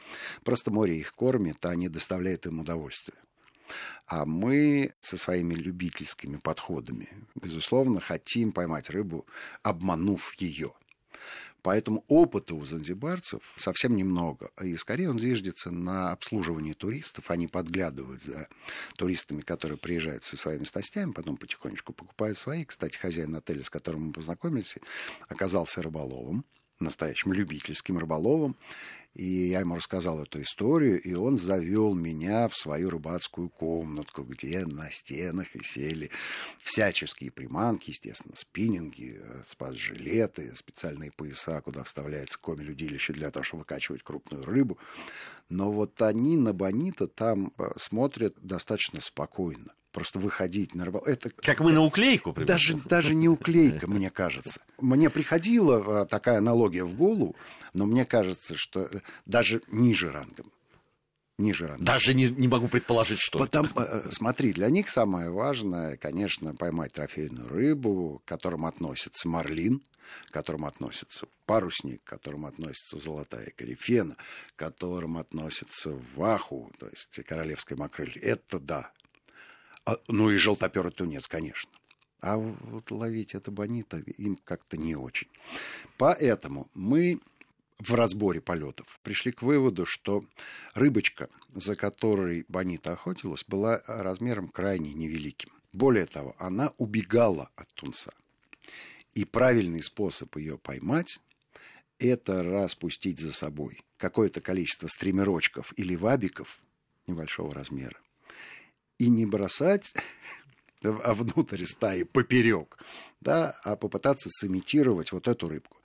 Просто 0.42 0.70
море 0.70 0.98
их 0.98 1.12
кормит, 1.14 1.64
а 1.66 1.70
они 1.70 1.88
доставляют 1.88 2.46
им 2.46 2.60
удовольствие. 2.60 3.18
А 4.06 4.24
мы 4.24 4.94
со 5.00 5.16
своими 5.16 5.54
любительскими 5.54 6.36
подходами, 6.36 7.08
безусловно, 7.34 8.00
хотим 8.00 8.52
поймать 8.52 8.90
рыбу, 8.90 9.26
обманув 9.62 10.34
ее. 10.38 10.72
Поэтому 11.64 12.04
опыта 12.08 12.54
у 12.54 12.62
занзибарцев 12.66 13.40
совсем 13.56 13.96
немного. 13.96 14.50
И 14.62 14.76
скорее 14.76 15.08
он 15.08 15.18
зиждется 15.18 15.70
на 15.70 16.12
обслуживании 16.12 16.74
туристов. 16.74 17.30
Они 17.30 17.48
подглядывают 17.48 18.22
за 18.22 18.48
туристами, 18.98 19.40
которые 19.40 19.78
приезжают 19.78 20.24
со 20.24 20.36
своими 20.36 20.64
стастями, 20.64 21.12
потом 21.12 21.38
потихонечку 21.38 21.94
покупают 21.94 22.36
свои. 22.36 22.66
Кстати, 22.66 22.98
хозяин 22.98 23.34
отеля, 23.34 23.64
с 23.64 23.70
которым 23.70 24.08
мы 24.08 24.12
познакомились, 24.12 24.76
оказался 25.26 25.80
рыболовом 25.80 26.44
настоящим 26.80 27.32
любительским 27.32 27.98
рыболовом. 27.98 28.56
И 29.14 29.24
я 29.24 29.60
ему 29.60 29.76
рассказал 29.76 30.20
эту 30.22 30.42
историю, 30.42 31.00
и 31.00 31.14
он 31.14 31.36
завел 31.36 31.94
меня 31.94 32.48
в 32.48 32.56
свою 32.56 32.90
рыбацкую 32.90 33.48
комнатку, 33.48 34.24
где 34.24 34.66
на 34.66 34.90
стенах 34.90 35.54
висели 35.54 36.10
всяческие 36.58 37.30
приманки, 37.30 37.90
естественно, 37.90 38.34
спиннинги, 38.34 39.20
э, 39.20 39.42
спас-жилеты, 39.46 40.54
специальные 40.56 41.12
пояса, 41.12 41.60
куда 41.60 41.84
вставляется 41.84 42.40
комель-удилище 42.40 43.12
для 43.12 43.30
того, 43.30 43.44
чтобы 43.44 43.60
выкачивать 43.60 44.02
крупную 44.02 44.44
рыбу. 44.44 44.78
Но 45.48 45.70
вот 45.70 46.02
они 46.02 46.36
на 46.36 46.52
Бонита 46.52 47.06
там 47.06 47.52
э, 47.56 47.70
смотрят 47.76 48.34
достаточно 48.40 49.00
спокойно 49.00 49.74
просто 49.94 50.18
выходить 50.18 50.74
на 50.74 50.84
рыбалку. 50.84 51.08
Это 51.08 51.30
как 51.30 51.60
мы 51.60 51.72
на 51.72 51.80
уклейку, 51.80 52.32
примерно. 52.32 52.52
даже 52.52 52.74
даже 52.84 53.14
не 53.14 53.28
уклейка, 53.28 53.86
мне 53.86 54.10
кажется. 54.10 54.60
Мне 54.78 55.08
приходила 55.08 56.02
а, 56.02 56.04
такая 56.04 56.38
аналогия 56.38 56.84
в 56.84 56.94
голову, 56.94 57.34
но 57.72 57.86
мне 57.86 58.04
кажется, 58.04 58.54
что 58.56 58.82
э, 58.82 59.00
даже 59.24 59.62
ниже 59.70 60.10
рангом. 60.10 60.52
Ниже 61.38 61.68
рангом. 61.68 61.84
Даже 61.84 62.12
не, 62.12 62.28
не 62.28 62.48
могу 62.48 62.68
предположить, 62.68 63.20
что. 63.20 63.38
Потому, 63.38 63.68
э, 63.76 63.82
э, 63.82 64.10
смотри, 64.10 64.52
для 64.52 64.68
них 64.68 64.88
самое 64.90 65.30
важное, 65.30 65.96
конечно, 65.96 66.54
поймать 66.54 66.92
трофейную 66.92 67.48
рыбу, 67.48 68.20
к 68.24 68.28
которым 68.28 68.66
относится 68.66 69.28
марлин, 69.28 69.80
к 70.26 70.32
которым 70.32 70.64
относится 70.64 71.26
парусник, 71.46 72.02
к 72.02 72.08
которым 72.08 72.46
относится 72.46 72.98
золотая 72.98 73.52
корифена, 73.56 74.16
к 74.54 74.58
которым 74.58 75.18
относится 75.18 75.90
ваху, 76.16 76.72
то 76.80 76.88
есть 76.88 77.08
королевская 77.26 77.78
макрель. 77.78 78.18
Это 78.18 78.58
да, 78.58 78.90
а, 79.84 79.98
ну 80.08 80.30
и 80.30 80.36
желтоперый 80.36 80.92
тунец, 80.92 81.28
конечно. 81.28 81.70
А 82.20 82.38
вот 82.38 82.90
ловить 82.90 83.34
это 83.34 83.50
бонита 83.50 83.98
им 83.98 84.36
как-то 84.44 84.76
не 84.78 84.96
очень. 84.96 85.28
Поэтому 85.98 86.70
мы 86.72 87.20
в 87.78 87.94
разборе 87.94 88.40
полетов 88.40 88.98
пришли 89.02 89.30
к 89.30 89.42
выводу, 89.42 89.84
что 89.84 90.24
рыбочка, 90.74 91.28
за 91.54 91.76
которой 91.76 92.46
бонита 92.48 92.92
охотилась, 92.92 93.44
была 93.46 93.82
размером 93.86 94.48
крайне 94.48 94.94
невеликим. 94.94 95.50
Более 95.72 96.06
того, 96.06 96.34
она 96.38 96.72
убегала 96.78 97.50
от 97.56 97.68
тунца. 97.74 98.12
И 99.12 99.24
правильный 99.24 99.82
способ 99.82 100.34
ее 100.36 100.56
поймать– 100.56 101.20
это 101.98 102.42
распустить 102.42 103.20
за 103.20 103.32
собой 103.32 103.82
какое-то 103.98 104.40
количество 104.40 104.88
стримерочков 104.88 105.74
или 105.76 105.94
вабиков 105.94 106.58
небольшого 107.06 107.52
размера 107.52 107.98
и 108.98 109.08
не 109.10 109.26
бросать 109.26 109.94
а 110.84 111.14
внутрь 111.14 111.64
стаи 111.64 112.02
поперек, 112.02 112.78
да, 113.20 113.58
а 113.64 113.76
попытаться 113.76 114.28
сымитировать 114.30 115.12
вот 115.12 115.28
эту 115.28 115.48
рыбку. 115.48 115.78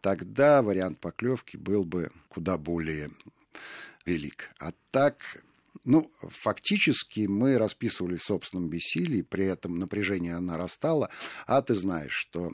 Тогда 0.00 0.62
вариант 0.62 1.00
поклевки 1.00 1.56
был 1.56 1.84
бы 1.84 2.10
куда 2.28 2.56
более 2.56 3.10
велик. 4.06 4.50
А 4.58 4.72
так, 4.90 5.42
ну, 5.84 6.10
фактически 6.20 7.26
мы 7.26 7.58
расписывали 7.58 8.16
в 8.16 8.22
собственном 8.22 8.68
бессилии, 8.68 9.22
при 9.22 9.46
этом 9.46 9.78
напряжение 9.78 10.38
нарастало, 10.38 11.10
а 11.46 11.62
ты 11.62 11.74
знаешь, 11.74 12.12
что 12.12 12.52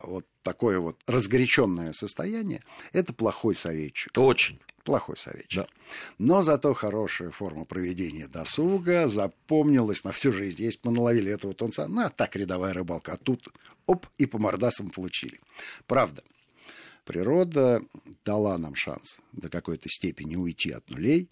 вот 0.00 0.26
такое 0.42 0.78
вот 0.78 1.00
разгоряченное 1.06 1.92
состояние– 1.92 2.62
это 2.92 3.12
плохой 3.12 3.54
советчик. 3.54 4.16
Очень 4.16 4.60
плохой 4.84 5.16
советчик. 5.16 5.60
Да. 5.60 5.66
Но 6.18 6.42
зато 6.42 6.74
хорошая 6.74 7.30
форма 7.30 7.64
проведения 7.64 8.28
досуга, 8.28 9.08
запомнилась 9.08 10.04
на 10.04 10.12
всю 10.12 10.32
жизнь. 10.32 10.62
Есть 10.62 10.80
мы 10.84 10.92
наловили 10.92 11.32
этого 11.32 11.54
тунца, 11.54 11.88
на 11.88 12.10
так 12.10 12.36
рядовая 12.36 12.72
рыбалка, 12.72 13.12
а 13.12 13.16
тут 13.16 13.48
оп, 13.86 14.06
и 14.18 14.26
по 14.26 14.38
мордасам 14.38 14.90
получили. 14.90 15.40
Правда, 15.86 16.22
природа 17.04 17.82
дала 18.24 18.58
нам 18.58 18.74
шанс 18.74 19.18
до 19.32 19.48
какой-то 19.48 19.88
степени 19.88 20.36
уйти 20.36 20.70
от 20.70 20.88
нулей, 20.90 21.28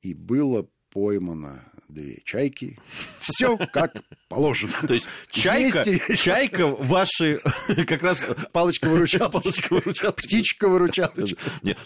и 0.00 0.14
было 0.14 0.66
поймано 0.90 1.72
две 1.92 2.22
чайки. 2.24 2.78
Все 3.20 3.56
как 3.56 3.94
положено. 4.28 4.72
То 4.86 4.94
есть 4.94 5.06
чайка, 5.30 5.84
чайка 6.16 6.66
ваши 6.66 7.40
как 7.86 8.02
раз... 8.02 8.24
Палочка 8.52 8.88
выручала. 8.88 9.28
Палочка 9.28 9.74
выручала. 9.74 10.12
Птичка 10.12 10.68
выручала. 10.68 11.12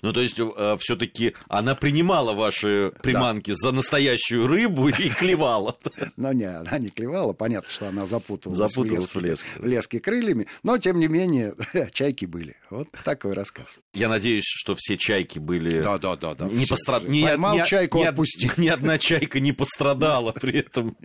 Ну 0.02 0.12
то 0.12 0.20
есть 0.20 0.38
э, 0.38 0.76
все-таки 0.80 1.34
она 1.48 1.74
принимала 1.74 2.32
ваши 2.32 2.92
приманки 3.02 3.52
за 3.54 3.72
настоящую 3.72 4.46
рыбу 4.46 4.88
и 4.88 5.08
клевала. 5.10 5.76
Ну 6.16 6.32
не, 6.32 6.44
она 6.44 6.78
не 6.78 6.88
клевала. 6.88 7.32
Понятно, 7.32 7.70
что 7.70 7.88
она 7.88 8.06
запуталась, 8.06 8.56
запуталась 8.56 9.14
в, 9.14 9.20
леске, 9.20 9.48
в 9.58 9.66
леске 9.66 10.00
крыльями. 10.00 10.46
Но, 10.62 10.78
тем 10.78 11.00
не 11.00 11.08
менее, 11.08 11.54
чайки 11.92 12.24
были. 12.26 12.56
Вот 12.70 12.88
такой 13.04 13.32
рассказ. 13.32 13.78
Я 13.92 14.08
надеюсь, 14.08 14.44
что 14.46 14.74
все 14.76 14.96
чайки 14.96 15.38
были... 15.38 15.80
Да, 15.80 15.98
да, 15.98 16.16
да. 16.16 16.34
да 16.34 16.48
не 16.48 16.66
пострадали. 16.66 17.22
Поймал 17.22 17.64
чайку, 17.64 18.02
отпусти. 18.02 18.50
Ни 18.56 18.68
одна 18.68 18.98
чайка 18.98 19.40
не 19.40 19.52
пострадала 19.52 19.95
при 20.40 20.60
этом. 20.60 20.96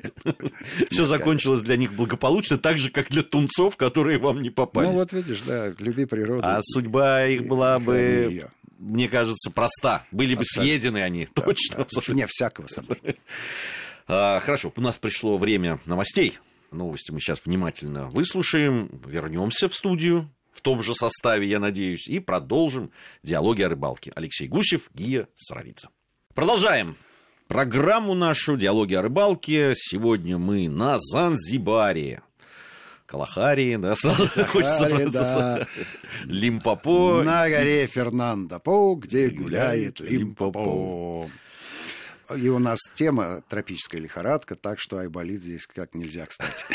Все 0.92 1.06
закончилось 1.06 1.62
для 1.62 1.78
них 1.78 1.94
благополучно, 1.94 2.58
так 2.58 2.78
же, 2.78 2.90
как 2.90 3.10
для 3.10 3.24
тунцов, 3.24 3.78
которые 3.78 4.20
вам 4.20 4.42
не 4.42 4.50
попались. 4.50 4.90
Ну, 4.90 4.96
вот 4.96 5.14
видишь, 5.14 5.42
да, 5.42 5.74
люби 5.80 6.06
природу. 6.06 6.42
А 6.44 6.60
судьба 6.62 7.26
их 7.28 7.46
была 7.46 7.80
бы 7.80 8.48
мне 8.82 9.08
кажется, 9.08 9.52
проста. 9.52 10.06
Были 10.12 10.34
бы 10.34 10.44
съедены 10.44 11.04
они, 11.04 11.28
да, 11.36 11.44
точно. 11.44 11.78
Да, 11.78 12.14
не 12.14 12.26
всякого 12.28 12.68
сомнения. 12.68 13.16
А, 14.08 14.42
хорошо, 14.42 14.74
у 14.76 14.82
нас 14.82 14.98
пришло 14.98 15.38
время 15.38 15.80
новостей. 15.86 16.38
Новости 16.72 17.12
мы 17.12 17.22
сейчас 17.22 17.46
внимательно 17.46 18.10
выслушаем, 18.10 18.90
вернемся 19.06 19.70
в 19.70 19.76
студию 19.76 20.30
в 20.52 20.60
том 20.62 20.84
же 20.84 20.94
составе, 20.96 21.48
я 21.48 21.60
надеюсь, 21.60 22.08
и 22.08 22.20
продолжим 22.20 22.92
диалоги 23.24 23.62
о 23.62 23.70
рыбалке. 23.70 24.12
Алексей 24.16 24.48
Гусев, 24.48 24.90
Гия 24.94 25.28
Саровица. 25.36 25.90
Продолжаем 26.34 26.98
программу 27.52 28.14
нашу 28.14 28.56
«Диалоги 28.56 28.94
о 28.94 29.02
рыбалке». 29.02 29.74
Сегодня 29.76 30.38
мы 30.38 30.70
на 30.70 30.98
Занзибаре. 30.98 32.22
Калахари, 33.06 33.76
да, 33.76 33.94
сразу 33.98 34.46
хочется 34.46 35.10
да. 35.12 35.68
Лимпопо. 36.24 37.24
На 37.24 37.50
горе 37.50 37.88
Фернандо 37.88 38.62
По, 38.62 38.96
где 38.96 39.28
гуляет 39.28 40.00
Лимпопо. 40.00 41.30
И 42.38 42.50
у 42.50 42.60
нас 42.60 42.80
тема 42.94 43.44
тропическая 43.50 44.02
лихорадка, 44.02 44.56
так 44.56 44.80
что 44.80 44.98
айболит 44.98 45.42
здесь 45.42 45.68
как 45.68 45.94
нельзя, 45.94 46.26
кстати. 46.26 46.66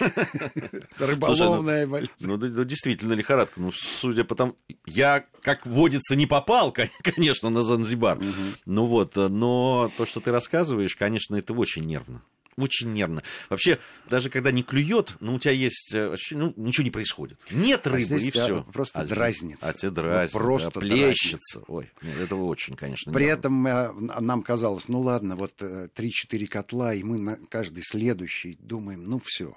Рыболовная 0.98 1.80
айболит. 1.80 2.10
Ну, 2.20 2.36
действительно 2.64 3.12
лихорадка. 3.12 3.60
Ну, 3.60 3.72
судя 3.72 4.24
по 4.24 4.34
тому... 4.34 4.56
Я, 4.86 5.24
как 5.42 5.66
водится, 5.66 6.16
не 6.16 6.26
попал, 6.26 6.72
конечно, 7.02 7.50
на 7.50 7.62
Занзибар. 7.62 8.20
Ну 8.64 8.86
вот, 8.86 9.16
но 9.16 9.90
то, 9.96 10.06
что 10.06 10.20
ты 10.20 10.30
рассказываешь, 10.32 10.96
конечно, 10.96 11.36
это 11.36 11.52
очень 11.52 11.84
нервно 11.84 12.22
очень 12.56 12.92
нервно. 12.92 13.22
Вообще, 13.50 13.78
даже 14.08 14.30
когда 14.30 14.50
не 14.50 14.62
клюет, 14.62 15.16
ну, 15.20 15.34
у 15.34 15.38
тебя 15.38 15.52
есть, 15.52 15.92
э, 15.94 16.16
ну, 16.30 16.54
ничего 16.56 16.84
не 16.84 16.90
происходит. 16.90 17.38
Нет 17.50 17.86
а 17.86 17.90
рыбы, 17.90 18.14
а 18.14 18.18
и 18.18 18.30
все. 18.30 18.62
Просто 18.72 19.00
а 19.00 19.04
дразнится. 19.04 19.68
А 19.68 19.72
тебе 19.72 19.90
дразнит, 19.90 20.34
ну, 20.34 20.40
просто 20.40 20.70
да, 20.70 20.80
плещется. 20.80 21.62
Ой, 21.68 21.90
нет, 22.02 22.18
этого 22.18 22.44
очень, 22.44 22.76
конечно, 22.76 23.12
При 23.12 23.24
нервно. 23.24 23.38
этом 23.38 23.66
э, 23.66 23.92
нам 24.20 24.42
казалось, 24.42 24.88
ну, 24.88 25.00
ладно, 25.00 25.36
вот 25.36 25.60
3-4 25.60 25.90
э, 26.30 26.46
котла, 26.46 26.94
и 26.94 27.02
мы 27.02 27.18
на 27.18 27.36
каждый 27.36 27.82
следующий 27.82 28.56
думаем, 28.60 29.04
ну, 29.04 29.20
все. 29.22 29.56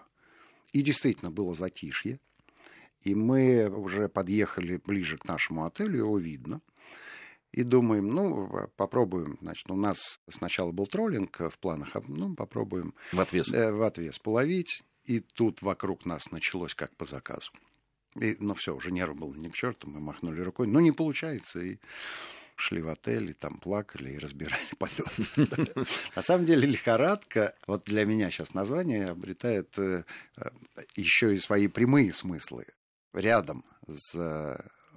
И 0.73 0.81
действительно 0.81 1.31
было 1.31 1.55
затишье. 1.55 2.19
И 3.03 3.15
мы 3.15 3.69
уже 3.69 4.09
подъехали 4.09 4.81
ближе 4.85 5.17
к 5.17 5.25
нашему 5.25 5.65
отелю, 5.65 5.99
его 5.99 6.17
видно 6.19 6.61
и 7.51 7.63
думаем, 7.63 8.09
ну, 8.09 8.69
попробуем, 8.75 9.37
значит, 9.41 9.69
у 9.71 9.75
нас 9.75 10.19
сначала 10.29 10.71
был 10.71 10.87
троллинг 10.87 11.39
в 11.39 11.57
планах, 11.59 11.95
а, 11.95 12.01
ну, 12.07 12.35
попробуем... 12.35 12.93
В 13.11 13.19
отвес. 13.19 13.51
Э, 13.51 13.71
в 13.71 13.81
отвес 13.81 14.19
половить, 14.19 14.83
и 15.03 15.19
тут 15.19 15.61
вокруг 15.61 16.05
нас 16.05 16.31
началось 16.31 16.75
как 16.75 16.95
по 16.95 17.05
заказу. 17.05 17.51
И, 18.19 18.35
ну, 18.39 18.53
все, 18.53 18.75
уже 18.75 18.91
нерв 18.91 19.15
был 19.15 19.33
ни 19.33 19.47
к 19.49 19.55
черту, 19.55 19.89
мы 19.89 19.99
махнули 19.99 20.41
рукой, 20.41 20.67
ну, 20.67 20.79
не 20.79 20.91
получается, 20.91 21.59
и 21.59 21.77
шли 22.55 22.81
в 22.81 22.89
отель, 22.89 23.31
и 23.31 23.33
там 23.33 23.57
плакали, 23.57 24.11
и 24.11 24.19
разбирали 24.19 24.61
полет. 24.77 25.75
На 26.15 26.21
самом 26.21 26.45
деле 26.45 26.67
лихорадка, 26.67 27.55
вот 27.65 27.85
для 27.85 28.05
меня 28.05 28.29
сейчас 28.29 28.53
название 28.53 29.09
обретает 29.09 29.77
э, 29.79 30.03
э, 30.37 30.49
еще 30.95 31.33
и 31.33 31.39
свои 31.39 31.67
прямые 31.67 32.13
смыслы. 32.13 32.65
Рядом 33.13 33.65
с 33.87 34.15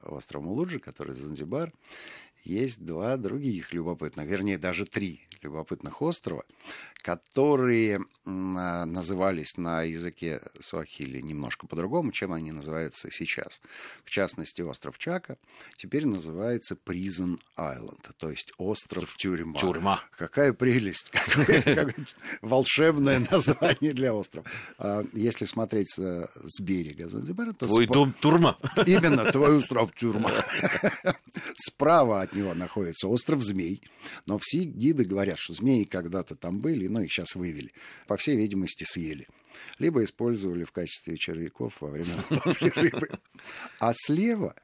островом 0.03 0.49
Улуджи, 0.49 0.79
который 0.79 1.15
Занзибар, 1.15 1.73
есть 2.45 2.85
два 2.85 3.17
других 3.17 3.73
любопытных, 3.73 4.27
вернее, 4.27 4.59
даже 4.59 4.85
три 4.85 5.23
любопытных 5.43 6.01
острова, 6.03 6.45
которые 7.03 8.01
а, 8.25 8.85
назывались 8.85 9.57
на 9.57 9.83
языке 9.83 10.41
суахили 10.61 11.21
немножко 11.21 11.67
по-другому, 11.67 12.13
чем 12.13 12.33
они 12.33 12.53
называются 12.53 13.11
сейчас. 13.11 13.61
В 14.05 14.11
частности, 14.11 14.63
остров 14.63 14.99
Чака 14.99 15.37
теперь 15.77 16.07
называется 16.07 16.77
Prison 16.85 17.41
Island, 17.57 18.11
то 18.17 18.31
есть 18.31 18.53
остров 18.59 19.17
тюрьма. 19.17 19.59
Тюрьма. 19.59 20.01
Какая 20.17 20.53
прелесть, 20.53 21.11
какое 21.11 21.95
волшебное 22.41 23.27
название 23.31 23.93
для 23.93 24.15
острова. 24.15 24.47
А, 24.79 25.05
если 25.13 25.45
смотреть 25.45 25.91
с 25.93 26.61
берега 26.61 27.09
Занзибара, 27.09 27.53
то... 27.53 27.67
Твой 27.67 27.87
дом 27.87 28.15
тюрьма. 28.21 28.57
Именно, 28.87 29.31
твой 29.33 29.57
остров 29.57 29.93
тюрьма. 29.95 30.31
Справа 31.57 32.23
от 32.23 32.32
него 32.35 32.55
находится 32.55 33.09
остров 33.09 33.43
Змей, 33.43 33.83
но 34.27 34.39
все 34.41 34.65
гиды 34.65 35.05
говорят, 35.05 35.39
что 35.39 35.55
змеи 35.55 35.85
когда-то 35.85 36.35
там 36.35 36.61
были, 36.61 36.87
но 36.87 37.03
их 37.03 37.13
сейчас 37.13 37.35
вывели. 37.35 37.73
По 38.07 38.17
всей 38.17 38.37
видимости, 38.37 38.85
съели 38.85 39.29
либо 39.79 40.03
использовали 40.05 40.65
в 40.65 40.73
качестве 40.73 41.17
червяков 41.17 41.81
во 41.81 41.89
время 41.89 42.15
рыбы. 42.77 43.09
А 43.79 43.93
слева 43.95 44.55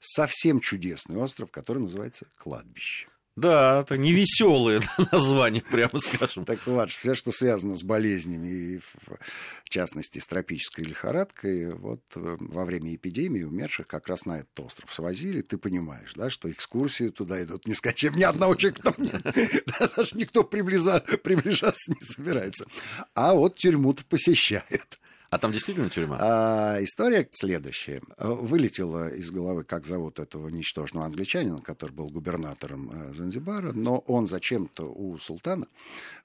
совсем 0.00 0.60
чудесный 0.60 1.16
остров, 1.16 1.50
который 1.50 1.82
называется 1.82 2.26
Кладбище. 2.36 3.08
Да, 3.36 3.82
это 3.82 3.98
невеселое 3.98 4.82
название, 5.12 5.62
прямо 5.62 5.98
скажем. 5.98 6.46
Так 6.46 6.66
вот, 6.66 6.90
все, 6.90 7.14
что 7.14 7.30
связано 7.32 7.74
с 7.74 7.82
болезнями, 7.82 8.48
и 8.48 8.78
в 8.78 9.68
частности 9.68 10.18
с 10.18 10.26
тропической 10.26 10.84
лихорадкой, 10.84 11.74
вот 11.74 12.00
э, 12.14 12.36
во 12.40 12.64
время 12.64 12.94
эпидемии 12.94 13.42
умерших 13.42 13.86
как 13.86 14.08
раз 14.08 14.24
на 14.24 14.38
этот 14.38 14.58
остров 14.60 14.92
свозили. 14.92 15.42
Ты 15.42 15.58
понимаешь, 15.58 16.14
да, 16.14 16.30
что 16.30 16.50
экскурсии 16.50 17.08
туда 17.08 17.42
идут 17.42 17.66
ни 17.66 17.74
с 17.74 17.82
Ни 17.82 18.22
одного 18.22 18.54
человека 18.54 18.82
там 18.82 18.94
нет. 18.98 19.22
Даже 19.96 20.16
никто 20.16 20.42
приближаться 20.42 21.92
не 21.92 22.02
собирается. 22.02 22.66
А 23.14 23.34
вот 23.34 23.56
тюрьму-то 23.56 24.02
посещает. 24.06 24.98
А 25.36 25.38
там 25.38 25.52
действительно 25.52 25.90
тюрьма? 25.90 26.16
А, 26.18 26.78
история 26.82 27.28
следующая. 27.30 28.00
Вылетела 28.16 29.10
из 29.10 29.30
головы, 29.30 29.64
как 29.64 29.84
зовут 29.84 30.18
этого 30.18 30.48
ничтожного 30.48 31.04
англичанина, 31.04 31.60
который 31.60 31.92
был 31.92 32.08
губернатором 32.08 32.90
э, 32.90 33.12
Занзибара, 33.12 33.72
но 33.74 33.98
он 33.98 34.26
зачем-то 34.26 34.84
у 34.84 35.18
султана 35.18 35.66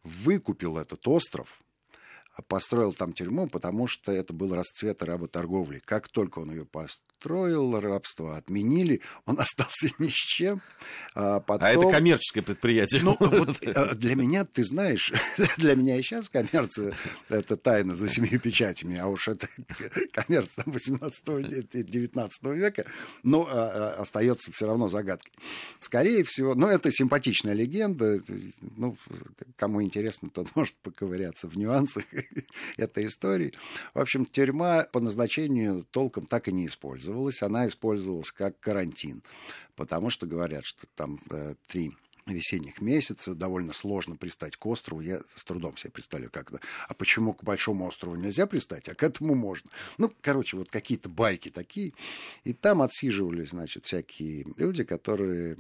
выкупил 0.06 0.78
этот 0.78 1.06
остров, 1.10 1.60
построил 2.48 2.94
там 2.94 3.14
тюрьму, 3.14 3.48
потому 3.48 3.88
что 3.88 4.12
это 4.12 4.34
был 4.34 4.56
расцвет 4.56 5.04
работорговли. 5.04 5.80
Как 5.84 6.08
только 6.08 6.40
он 6.40 6.52
ее 6.52 6.66
построил, 6.66 7.80
рабство 7.80 8.38
отменили, 8.38 9.02
он 9.26 9.40
остался 9.40 9.90
ни 10.00 10.08
с 10.08 10.14
чем. 10.14 10.62
А, 11.14 11.40
потом... 11.42 11.68
а 11.68 11.72
это 11.72 11.90
коммерческое 11.90 12.44
предприятие. 12.44 13.04
Ну, 13.04 13.18
вот 13.20 13.58
э, 13.62 13.96
для 13.96 14.16
меня, 14.16 14.46
ты 14.46 14.64
знаешь, 14.64 15.12
для 15.58 15.76
меня 15.76 15.98
и 15.98 16.02
сейчас 16.02 16.30
коммерция— 16.30 16.96
это 17.30 17.58
тайна 17.58 17.96
за 17.96 18.08
семью 18.08 18.40
печатями, 18.40 18.98
а 18.98 19.08
уж 19.08 19.28
это 19.28 19.50
коммерция 20.14 20.64
18-19 20.64 22.56
века, 22.56 22.86
но 23.24 23.48
а, 23.50 23.96
а, 23.98 24.02
остается 24.02 24.52
все 24.52 24.68
равно 24.68 24.88
загадкой. 24.88 25.34
Скорее 25.80 26.24
всего, 26.24 26.56
ну, 26.56 26.68
это 26.68 26.92
симпатичная 26.92 27.54
легенда, 27.54 28.22
ну, 28.78 28.98
кому 29.58 29.84
интересно, 29.84 30.30
тот 30.30 30.56
может 30.56 30.76
поковыряться 30.76 31.48
в 31.48 31.58
нюансах 31.58 32.06
этой 32.78 33.06
истории. 33.06 33.54
В 33.94 34.00
общем, 34.00 34.26
тюрьма 34.26 34.84
по 34.92 35.00
назначению 35.00 35.86
толком 35.92 36.26
так 36.26 36.48
и 36.48 36.52
не 36.52 36.68
использовалась. 36.68 37.44
Она 37.44 37.68
использовалась 37.68 38.32
как 38.32 38.60
карантин, 38.60 39.24
потому 39.76 40.10
что 40.10 40.26
говорят, 40.26 40.66
что 40.66 40.88
там 40.96 41.20
э, 41.30 41.56
три 41.68 41.92
весенних 42.28 42.82
месяца, 42.82 43.34
довольно 43.34 43.74
сложно 43.74 44.16
пристать 44.16 44.56
к 44.56 44.66
острову. 44.66 45.02
Я 45.02 45.22
с 45.36 45.44
трудом 45.44 45.78
себе 45.78 45.92
представляю, 45.92 46.32
как 46.32 46.52
это. 46.52 46.62
А 46.88 46.94
почему 46.94 47.34
к 47.34 47.44
Большому 47.44 47.86
острову 47.86 48.16
нельзя 48.16 48.46
пристать, 48.48 48.90
а 48.90 48.96
к 48.96 49.04
этому 49.04 49.36
можно? 49.36 49.70
Ну, 49.98 50.14
короче, 50.22 50.58
вот 50.58 50.70
какие-то 50.70 51.10
байки 51.10 51.50
такие. 51.50 51.94
И 52.44 52.54
там 52.54 52.82
отсиживались, 52.82 53.50
значит, 53.50 53.86
всякие 53.86 54.46
люди, 54.58 54.84
которые 54.84 55.58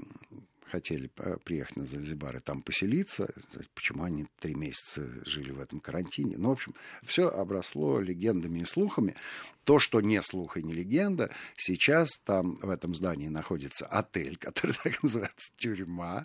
хотели 0.65 1.09
приехать 1.43 1.75
на 1.75 1.85
Занзибар 1.85 2.37
и 2.37 2.39
там 2.39 2.61
поселиться. 2.61 3.33
Почему 3.73 4.03
они 4.03 4.27
три 4.39 4.55
месяца 4.55 5.07
жили 5.25 5.51
в 5.51 5.59
этом 5.59 5.79
карантине? 5.79 6.37
Ну, 6.37 6.49
в 6.49 6.53
общем, 6.53 6.75
все 7.03 7.27
обросло 7.27 7.99
легендами 7.99 8.59
и 8.59 8.65
слухами. 8.65 9.15
То, 9.63 9.77
что 9.77 10.01
не 10.01 10.21
слух 10.21 10.57
и 10.57 10.63
не 10.63 10.73
легенда, 10.73 11.31
сейчас 11.55 12.09
там 12.23 12.57
в 12.61 12.69
этом 12.69 12.95
здании 12.95 13.27
находится 13.27 13.85
отель, 13.85 14.37
который 14.37 14.75
так 14.83 15.01
называется 15.03 15.51
«Тюрьма». 15.57 16.23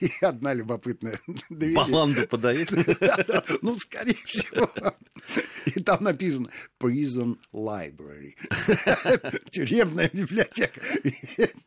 И 0.00 0.10
одна 0.20 0.52
любопытная 0.52 1.18
дверь. 1.50 1.74
Баланду 1.74 2.26
подает? 2.28 2.70
Ну, 3.62 3.78
скорее 3.78 4.18
всего. 4.26 4.70
И 5.74 5.80
там 5.80 6.04
написано 6.04 6.50
«Prison 6.78 7.38
Library». 7.52 8.34
Тюремная 9.50 10.10
библиотека. 10.12 10.80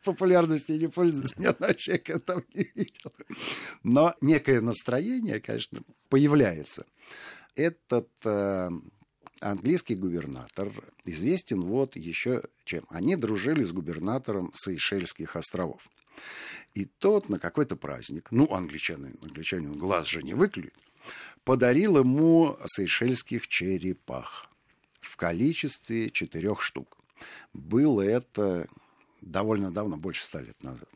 Популярностью 0.04 0.78
не 0.78 0.88
пользуется 0.88 1.34
ни 1.40 1.46
одного 1.46 1.72
человека, 1.72 2.20
там 2.20 2.44
не 2.54 2.70
видел. 2.74 3.12
Но 3.82 4.14
некое 4.20 4.60
настроение, 4.60 5.40
конечно, 5.40 5.82
появляется. 6.08 6.86
Этот 7.56 8.10
э, 8.24 8.70
английский 9.40 9.94
губернатор 9.94 10.70
известен 11.04 11.62
вот 11.62 11.96
еще 11.96 12.44
чем. 12.64 12.84
Они 12.88 13.16
дружили 13.16 13.64
с 13.64 13.72
губернатором 13.72 14.52
Сейшельских 14.54 15.36
островов. 15.36 15.88
И 16.74 16.84
тот 16.84 17.28
на 17.28 17.38
какой-то 17.38 17.76
праздник, 17.76 18.28
ну, 18.30 18.52
англичанин, 18.52 19.18
англичанин 19.22 19.72
глаз 19.72 20.06
же 20.08 20.22
не 20.22 20.34
выклюет, 20.34 20.74
подарил 21.44 21.98
ему 21.98 22.58
сейшельских 22.66 23.48
черепах 23.48 24.50
в 25.00 25.16
количестве 25.16 26.10
четырех 26.10 26.60
штук. 26.60 26.98
Было 27.52 28.02
это 28.02 28.68
довольно 29.20 29.70
давно, 29.70 29.96
больше 29.96 30.24
ста 30.24 30.40
лет 30.40 30.62
назад 30.62 30.88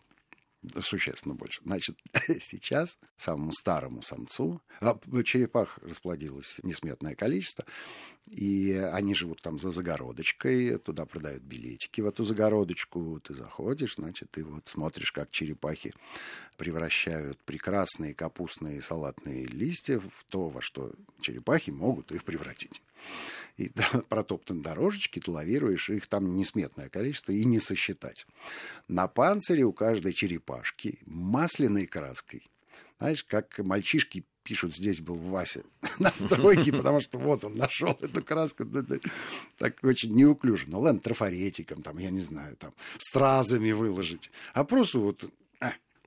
существенно 0.81 1.35
больше. 1.35 1.61
Значит, 1.65 1.99
сейчас 2.41 2.99
самому 3.17 3.53
старому 3.53 4.03
самцу, 4.03 4.61
а 4.81 4.99
черепах 5.25 5.79
расплодилось 5.83 6.59
несметное 6.63 7.15
количество, 7.15 7.65
и 8.31 8.73
они 8.93 9.15
живут 9.15 9.43
там 9.43 9.59
за 9.59 9.71
загородочкой, 9.71 10.79
туда 10.79 11.07
продают 11.07 11.43
билетики 11.43 12.01
в 12.01 12.07
эту 12.07 12.25
загородочку, 12.25 13.21
ты 13.21 13.35
заходишь, 13.35 13.97
значит, 13.97 14.31
ты 14.31 14.45
вот 14.45 14.69
смотришь, 14.69 15.13
как 15.13 15.31
черепахи 15.31 15.93
превращают 16.57 17.39
прекрасные 17.45 18.15
капустные 18.15 18.83
салатные 18.83 19.45
листья 19.47 19.99
в 19.99 20.25
то, 20.29 20.49
во 20.49 20.63
что 20.63 20.93
черепахи 21.21 21.71
могут 21.71 22.13
их 22.13 22.25
превратить 22.25 22.83
и 23.57 23.69
да, 23.75 23.89
протоптаны 24.09 24.63
дорожечки, 24.63 25.21
ты 25.21 25.31
лавируешь, 25.31 25.91
их 25.91 26.07
там 26.07 26.37
несметное 26.37 26.89
количество, 26.89 27.33
и 27.33 27.45
не 27.45 27.61
сосчитать. 27.61 28.27
На 28.89 29.09
панцире 29.09 29.65
у 29.65 29.73
каждой 29.73 30.13
черепашки 30.13 30.99
масляной 31.07 31.87
краской 31.87 32.51
Знаешь, 32.99 33.25
как 33.25 33.59
мальчишки 33.59 34.25
пишут, 34.43 34.75
здесь 34.75 35.01
был 35.01 35.17
Вася 35.17 35.63
на 35.99 36.11
стройке, 36.11 36.73
потому 36.73 37.01
что 37.01 37.19
вот 37.19 37.45
он 37.45 37.57
нашел 37.57 37.97
эту 38.01 38.23
краску, 38.23 38.65
так 39.59 39.77
очень 39.83 40.15
неуклюже. 40.15 40.67
Ну 40.69 40.81
ладно, 40.81 41.01
трафаретиком, 41.01 41.83
там, 41.83 41.99
я 41.99 42.11
не 42.11 42.21
знаю, 42.21 42.57
там, 42.57 42.73
стразами 42.99 43.73
выложить. 43.73 44.31
А 44.55 44.65
просто 44.65 44.99
вот... 44.99 45.31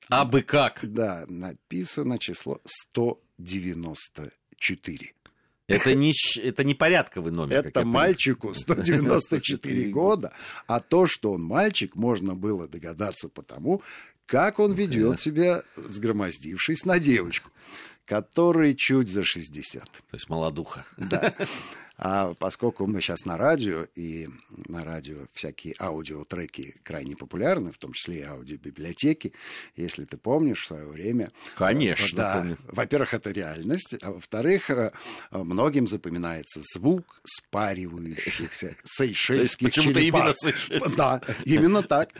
А 0.08 0.24
бы 0.24 0.42
как? 0.42 0.78
Да, 0.82 1.24
написано 1.26 2.20
число 2.20 2.60
194. 2.64 5.12
Это 5.68 5.94
не, 5.94 6.12
это 6.40 6.62
не 6.62 6.74
порядковый 6.74 7.32
номер. 7.32 7.66
Это 7.66 7.84
мальчику 7.84 8.54
194 8.54 9.88
года, 9.90 10.32
а 10.66 10.80
то, 10.80 11.06
что 11.06 11.32
он 11.32 11.42
мальчик, 11.42 11.96
можно 11.96 12.34
было 12.34 12.68
догадаться 12.68 13.28
потому, 13.28 13.82
как 14.26 14.58
он 14.58 14.72
ведет 14.72 15.20
себя, 15.20 15.62
взгромоздившись 15.76 16.84
на 16.84 16.98
девочку, 16.98 17.50
которой 18.04 18.74
чуть 18.74 19.08
за 19.08 19.24
60. 19.24 19.84
То 19.84 20.00
есть 20.12 20.28
молодуха. 20.28 20.84
Да. 20.96 21.34
А 21.98 22.34
поскольку 22.34 22.86
мы 22.86 23.00
сейчас 23.00 23.24
на 23.24 23.38
радио, 23.38 23.86
и 23.94 24.28
на 24.68 24.84
радио 24.84 25.26
всякие 25.32 25.74
аудиотреки 25.80 26.76
крайне 26.82 27.16
популярны, 27.16 27.72
в 27.72 27.78
том 27.78 27.92
числе 27.92 28.18
и 28.18 28.22
аудиобиблиотеки, 28.22 29.32
если 29.76 30.04
ты 30.04 30.18
помнишь 30.18 30.62
в 30.62 30.66
свое 30.66 30.86
время... 30.86 31.28
Конечно, 31.54 32.16
да, 32.16 32.34
помню. 32.36 32.58
Во-первых, 32.68 33.14
это 33.14 33.30
реальность, 33.30 33.94
а 34.02 34.12
во-вторых, 34.12 34.68
э, 34.70 34.92
многим 35.32 35.86
запоминается 35.86 36.60
звук 36.62 37.20
спаривающихся 37.24 38.76
сейшельских 38.84 39.68
Почему-то 39.68 40.00
именно 40.00 40.34
сейшельских. 40.34 40.96
Да, 40.96 41.22
именно 41.44 41.82
так. 41.82 42.10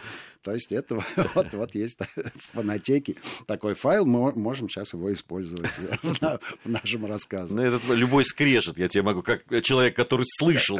То 0.47 0.55
есть 0.55 0.71
это 0.71 0.95
вот, 1.35 1.53
вот 1.55 1.75
есть 1.75 1.99
в 2.15 2.53
фонотеке 2.53 3.17
такой 3.49 3.75
файл, 3.75 4.07
мы 4.07 4.31
можем 4.31 4.69
сейчас 4.69 4.93
его 4.93 5.13
использовать 5.13 5.69
в 6.03 6.69
нашем 6.69 7.05
рассказе. 7.05 7.53
Ну, 7.53 7.63
это 7.63 7.81
любой 7.93 8.25
скрежет, 8.25 8.79
я 8.79 8.89
тебе 8.89 9.03
могу, 9.03 9.25
как 9.25 9.43
человек, 9.65 9.97
который 9.97 10.25
слышал. 10.39 10.79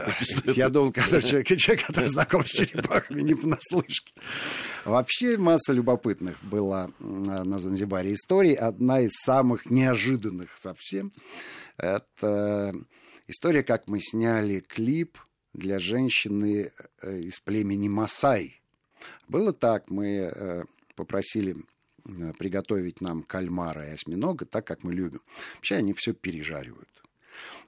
Я 0.55 0.69
думал, 0.69 0.93
который 0.93 1.23
человек, 1.23 1.49
человек, 1.59 1.85
который 1.85 2.09
знаком 2.09 2.47
с 2.47 2.51
черепахами, 2.51 3.23
не 3.23 3.35
понаслышке. 3.35 4.13
Вообще 4.85 5.37
масса 5.37 5.73
любопытных 5.73 6.37
была 6.45 6.93
на 7.01 7.59
Занзибаре 7.59 8.13
историй. 8.13 8.55
Одна 8.55 9.01
из 9.01 9.15
самых 9.15 9.67
неожиданных 9.67 10.57
совсем– 10.61 11.13
это 11.77 12.73
история, 13.27 13.65
как 13.65 13.89
мы 13.89 13.99
сняли 14.01 14.61
клип 14.61 15.19
для 15.55 15.81
женщины 15.81 16.71
э, 17.03 17.19
из 17.19 17.41
племени 17.41 17.89
Масай– 17.89 18.61
было 19.29 19.53
так, 19.53 19.91
мы 19.91 20.31
э, 20.33 20.65
попросили 20.95 21.57
э, 22.05 22.33
приготовить 22.39 23.01
нам 23.01 23.23
кальмара 23.23 23.87
и 23.87 23.93
осьминога 23.93 24.47
так, 24.47 24.67
как 24.67 24.83
мы 24.83 24.95
любим. 24.95 25.23
Вообще 25.57 25.77
они 25.77 25.93
все 25.95 26.13
пережаривают. 26.13 26.89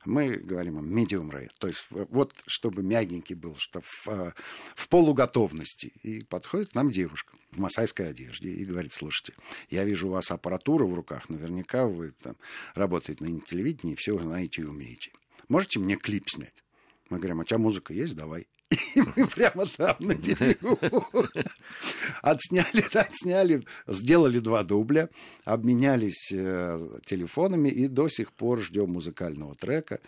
Мы 0.04 0.36
говорим 0.36 0.78
о 0.78 0.82
medium 0.82 1.30
rare, 1.30 1.50
то 1.58 1.66
есть 1.66 1.86
вот 1.90 2.32
чтобы 2.46 2.82
мягенький 2.82 3.34
был, 3.34 3.54
что 3.58 3.80
в, 3.82 4.08
э, 4.08 4.32
в 4.74 4.88
полуготовности. 4.88 5.92
И 6.02 6.24
подходит 6.24 6.74
нам 6.74 6.90
девушка 6.90 7.36
в 7.50 7.58
масайской 7.58 8.08
одежде 8.10 8.50
и 8.50 8.64
говорит, 8.64 8.92
слушайте, 8.92 9.34
я 9.70 9.84
вижу 9.84 10.08
у 10.08 10.12
вас 10.12 10.30
аппаратура 10.30 10.84
в 10.84 10.94
руках, 10.94 11.28
наверняка 11.28 11.86
вы 11.86 12.12
там 12.22 12.36
работаете 12.74 13.24
на 13.24 13.40
телевидении, 13.40 13.96
все 13.96 14.18
знаете 14.18 14.62
и 14.62 14.64
умеете. 14.64 15.12
Можете 15.48 15.80
мне 15.80 15.96
клип 15.96 16.28
снять? 16.28 16.64
Мы 17.10 17.18
говорим, 17.18 17.40
а 17.40 17.42
у 17.42 17.44
тебя 17.44 17.58
музыка 17.58 17.92
есть? 17.92 18.16
Давай. 18.16 18.46
И 18.94 19.02
мы 19.16 19.26
прямо 19.26 19.64
там 19.66 19.96
на 20.00 20.14
берегу 20.14 20.78
отсняли, 22.22 22.84
отсняли, 22.94 23.64
сделали 23.86 24.38
два 24.38 24.62
дубля, 24.62 25.08
обменялись 25.44 26.30
э, 26.32 26.98
телефонами 27.04 27.68
и 27.68 27.88
до 27.88 28.08
сих 28.08 28.32
пор 28.32 28.60
ждем 28.60 28.90
музыкального 28.90 29.54
трека. 29.54 30.00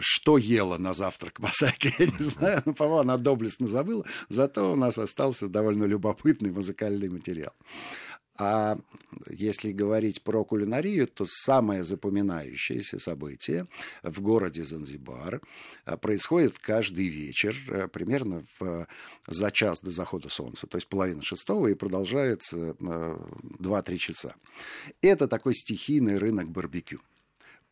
Что 0.00 0.36
ела 0.36 0.76
на 0.76 0.92
завтрак 0.92 1.38
Масайка, 1.38 1.88
я 1.98 2.06
не 2.06 2.22
знаю, 2.22 2.62
но, 2.66 2.74
по-моему, 2.74 3.00
она 3.00 3.16
доблестно 3.16 3.66
забыла. 3.66 4.04
Зато 4.28 4.70
у 4.72 4.76
нас 4.76 4.98
остался 4.98 5.48
довольно 5.48 5.84
любопытный 5.84 6.50
музыкальный 6.50 7.08
материал. 7.08 7.54
А 8.40 8.78
если 9.28 9.72
говорить 9.72 10.22
про 10.22 10.44
кулинарию, 10.44 11.08
то 11.08 11.24
самое 11.26 11.82
запоминающееся 11.82 13.00
событие 13.00 13.66
в 14.04 14.20
городе 14.20 14.62
Занзибар 14.62 15.40
а, 15.84 15.96
происходит 15.96 16.56
каждый 16.60 17.08
вечер, 17.08 17.56
а, 17.68 17.88
примерно 17.88 18.44
в, 18.60 18.86
за 19.26 19.50
час 19.50 19.80
до 19.80 19.90
захода 19.90 20.28
солнца, 20.28 20.68
то 20.68 20.76
есть 20.76 20.86
половина 20.86 21.20
шестого, 21.20 21.66
и 21.66 21.74
продолжается 21.74 22.56
2-3 22.56 23.24
а, 23.58 23.98
часа. 23.98 24.36
Это 25.02 25.26
такой 25.26 25.54
стихийный 25.54 26.18
рынок 26.18 26.48
барбекю. 26.48 27.00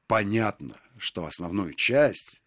Понятно, 0.09 0.75
что 0.99 1.27
основную 1.27 1.75
часть 1.75 2.43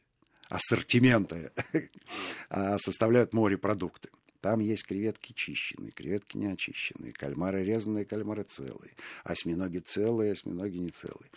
ассортимента 0.50 1.54
составляют 2.80 3.34
морепродукты. 3.34 4.10
Там 4.42 4.60
есть 4.60 4.86
креветки 4.86 5.34
чищенные, 5.34 5.92
креветки 5.92 6.38
не 6.38 6.48
очищенные, 6.48 7.14
кальмары 7.14 7.64
резанные, 7.64 8.06
кальмары 8.06 8.44
целые, 8.44 8.94
осьминоги 9.24 9.80
целые, 9.80 10.34
осьминоги 10.34 10.78
не 10.78 10.90
целые, 10.90 11.30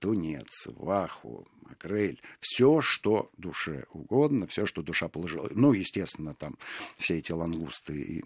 тунец, 0.00 0.66
ваху, 0.66 1.46
макрель, 1.72 2.20
все, 2.40 2.80
что 2.80 3.30
душе 3.36 3.84
угодно, 3.92 4.46
все, 4.46 4.66
что 4.66 4.82
душа 4.82 5.08
положила. 5.08 5.48
Ну, 5.50 5.72
естественно, 5.72 6.34
там 6.34 6.56
все 6.96 7.18
эти 7.18 7.32
лангусты 7.32 8.00
и, 8.00 8.24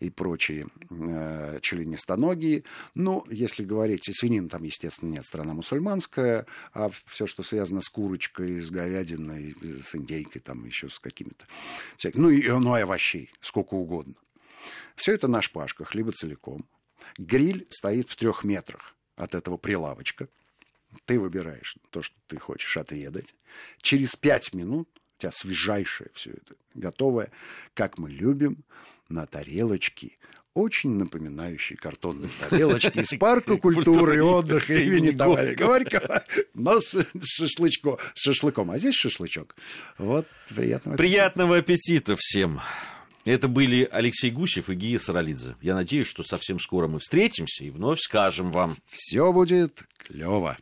и 0.00 0.10
прочие 0.10 0.66
э, 0.90 1.58
членистоногие. 1.60 2.64
Ну, 2.94 3.24
если 3.30 3.64
говорить, 3.64 4.08
и 4.08 4.12
свинин 4.12 4.48
там, 4.48 4.64
естественно, 4.64 5.10
нет, 5.10 5.24
страна 5.24 5.54
мусульманская, 5.54 6.46
а 6.72 6.90
все, 7.06 7.26
что 7.26 7.42
связано 7.42 7.80
с 7.80 7.88
курочкой, 7.88 8.60
с 8.60 8.70
говядиной, 8.70 9.54
с 9.82 9.94
индейкой, 9.94 10.40
там 10.40 10.64
еще 10.64 10.88
с 10.88 10.98
какими-то... 10.98 11.46
Ну, 12.14 12.30
и, 12.30 12.48
ну, 12.50 12.76
и 12.76 12.80
овощей, 12.80 13.30
сколько 13.40 13.67
сколько 13.68 13.74
угодно. 13.74 14.14
Все 14.96 15.14
это 15.14 15.28
на 15.28 15.42
шпажках, 15.42 15.94
либо 15.94 16.12
целиком. 16.12 16.68
Гриль 17.18 17.66
стоит 17.70 18.08
в 18.08 18.16
трех 18.16 18.44
метрах 18.44 18.96
от 19.16 19.34
этого 19.34 19.56
прилавочка. 19.56 20.28
Ты 21.04 21.20
выбираешь 21.20 21.76
то, 21.90 22.02
что 22.02 22.16
ты 22.26 22.38
хочешь 22.38 22.76
отведать. 22.76 23.34
Через 23.80 24.16
пять 24.16 24.54
минут 24.54 24.88
у 25.16 25.20
тебя 25.20 25.32
свежайшее 25.32 26.10
все 26.14 26.30
это, 26.30 26.54
готовое, 26.74 27.30
как 27.74 27.98
мы 27.98 28.10
любим, 28.10 28.64
на 29.08 29.26
тарелочке, 29.26 30.18
очень 30.54 30.90
напоминающие 30.90 31.78
картонные 31.78 32.30
тарелочки 32.50 32.98
из 32.98 33.18
парка 33.18 33.56
культуры 33.56 34.16
и 34.16 34.20
отдыха 34.20 34.74
имени 34.74 35.10
товарища 35.10 35.64
Горького, 35.64 36.24
но 36.54 36.80
с, 36.80 36.94
шашлычко, 37.22 37.98
с 38.14 38.22
шашлыком. 38.22 38.70
А 38.70 38.78
здесь 38.78 38.94
шашлычок. 38.94 39.56
Вот, 39.98 40.26
приятного 40.54 40.94
аппетита. 40.94 40.96
Приятного 40.96 41.56
аппетита 41.56 42.16
всем. 42.18 42.60
Это 43.24 43.48
были 43.48 43.88
Алексей 43.90 44.30
Гусев 44.30 44.70
и 44.70 44.74
Гия 44.74 44.98
Саралидзе. 44.98 45.56
Я 45.60 45.74
надеюсь, 45.74 46.06
что 46.06 46.22
совсем 46.22 46.58
скоро 46.58 46.88
мы 46.88 46.98
встретимся 46.98 47.64
и 47.64 47.70
вновь 47.70 48.00
скажем 48.00 48.52
вам. 48.52 48.76
Все 48.86 49.32
будет 49.32 49.84
клево. 49.98 50.56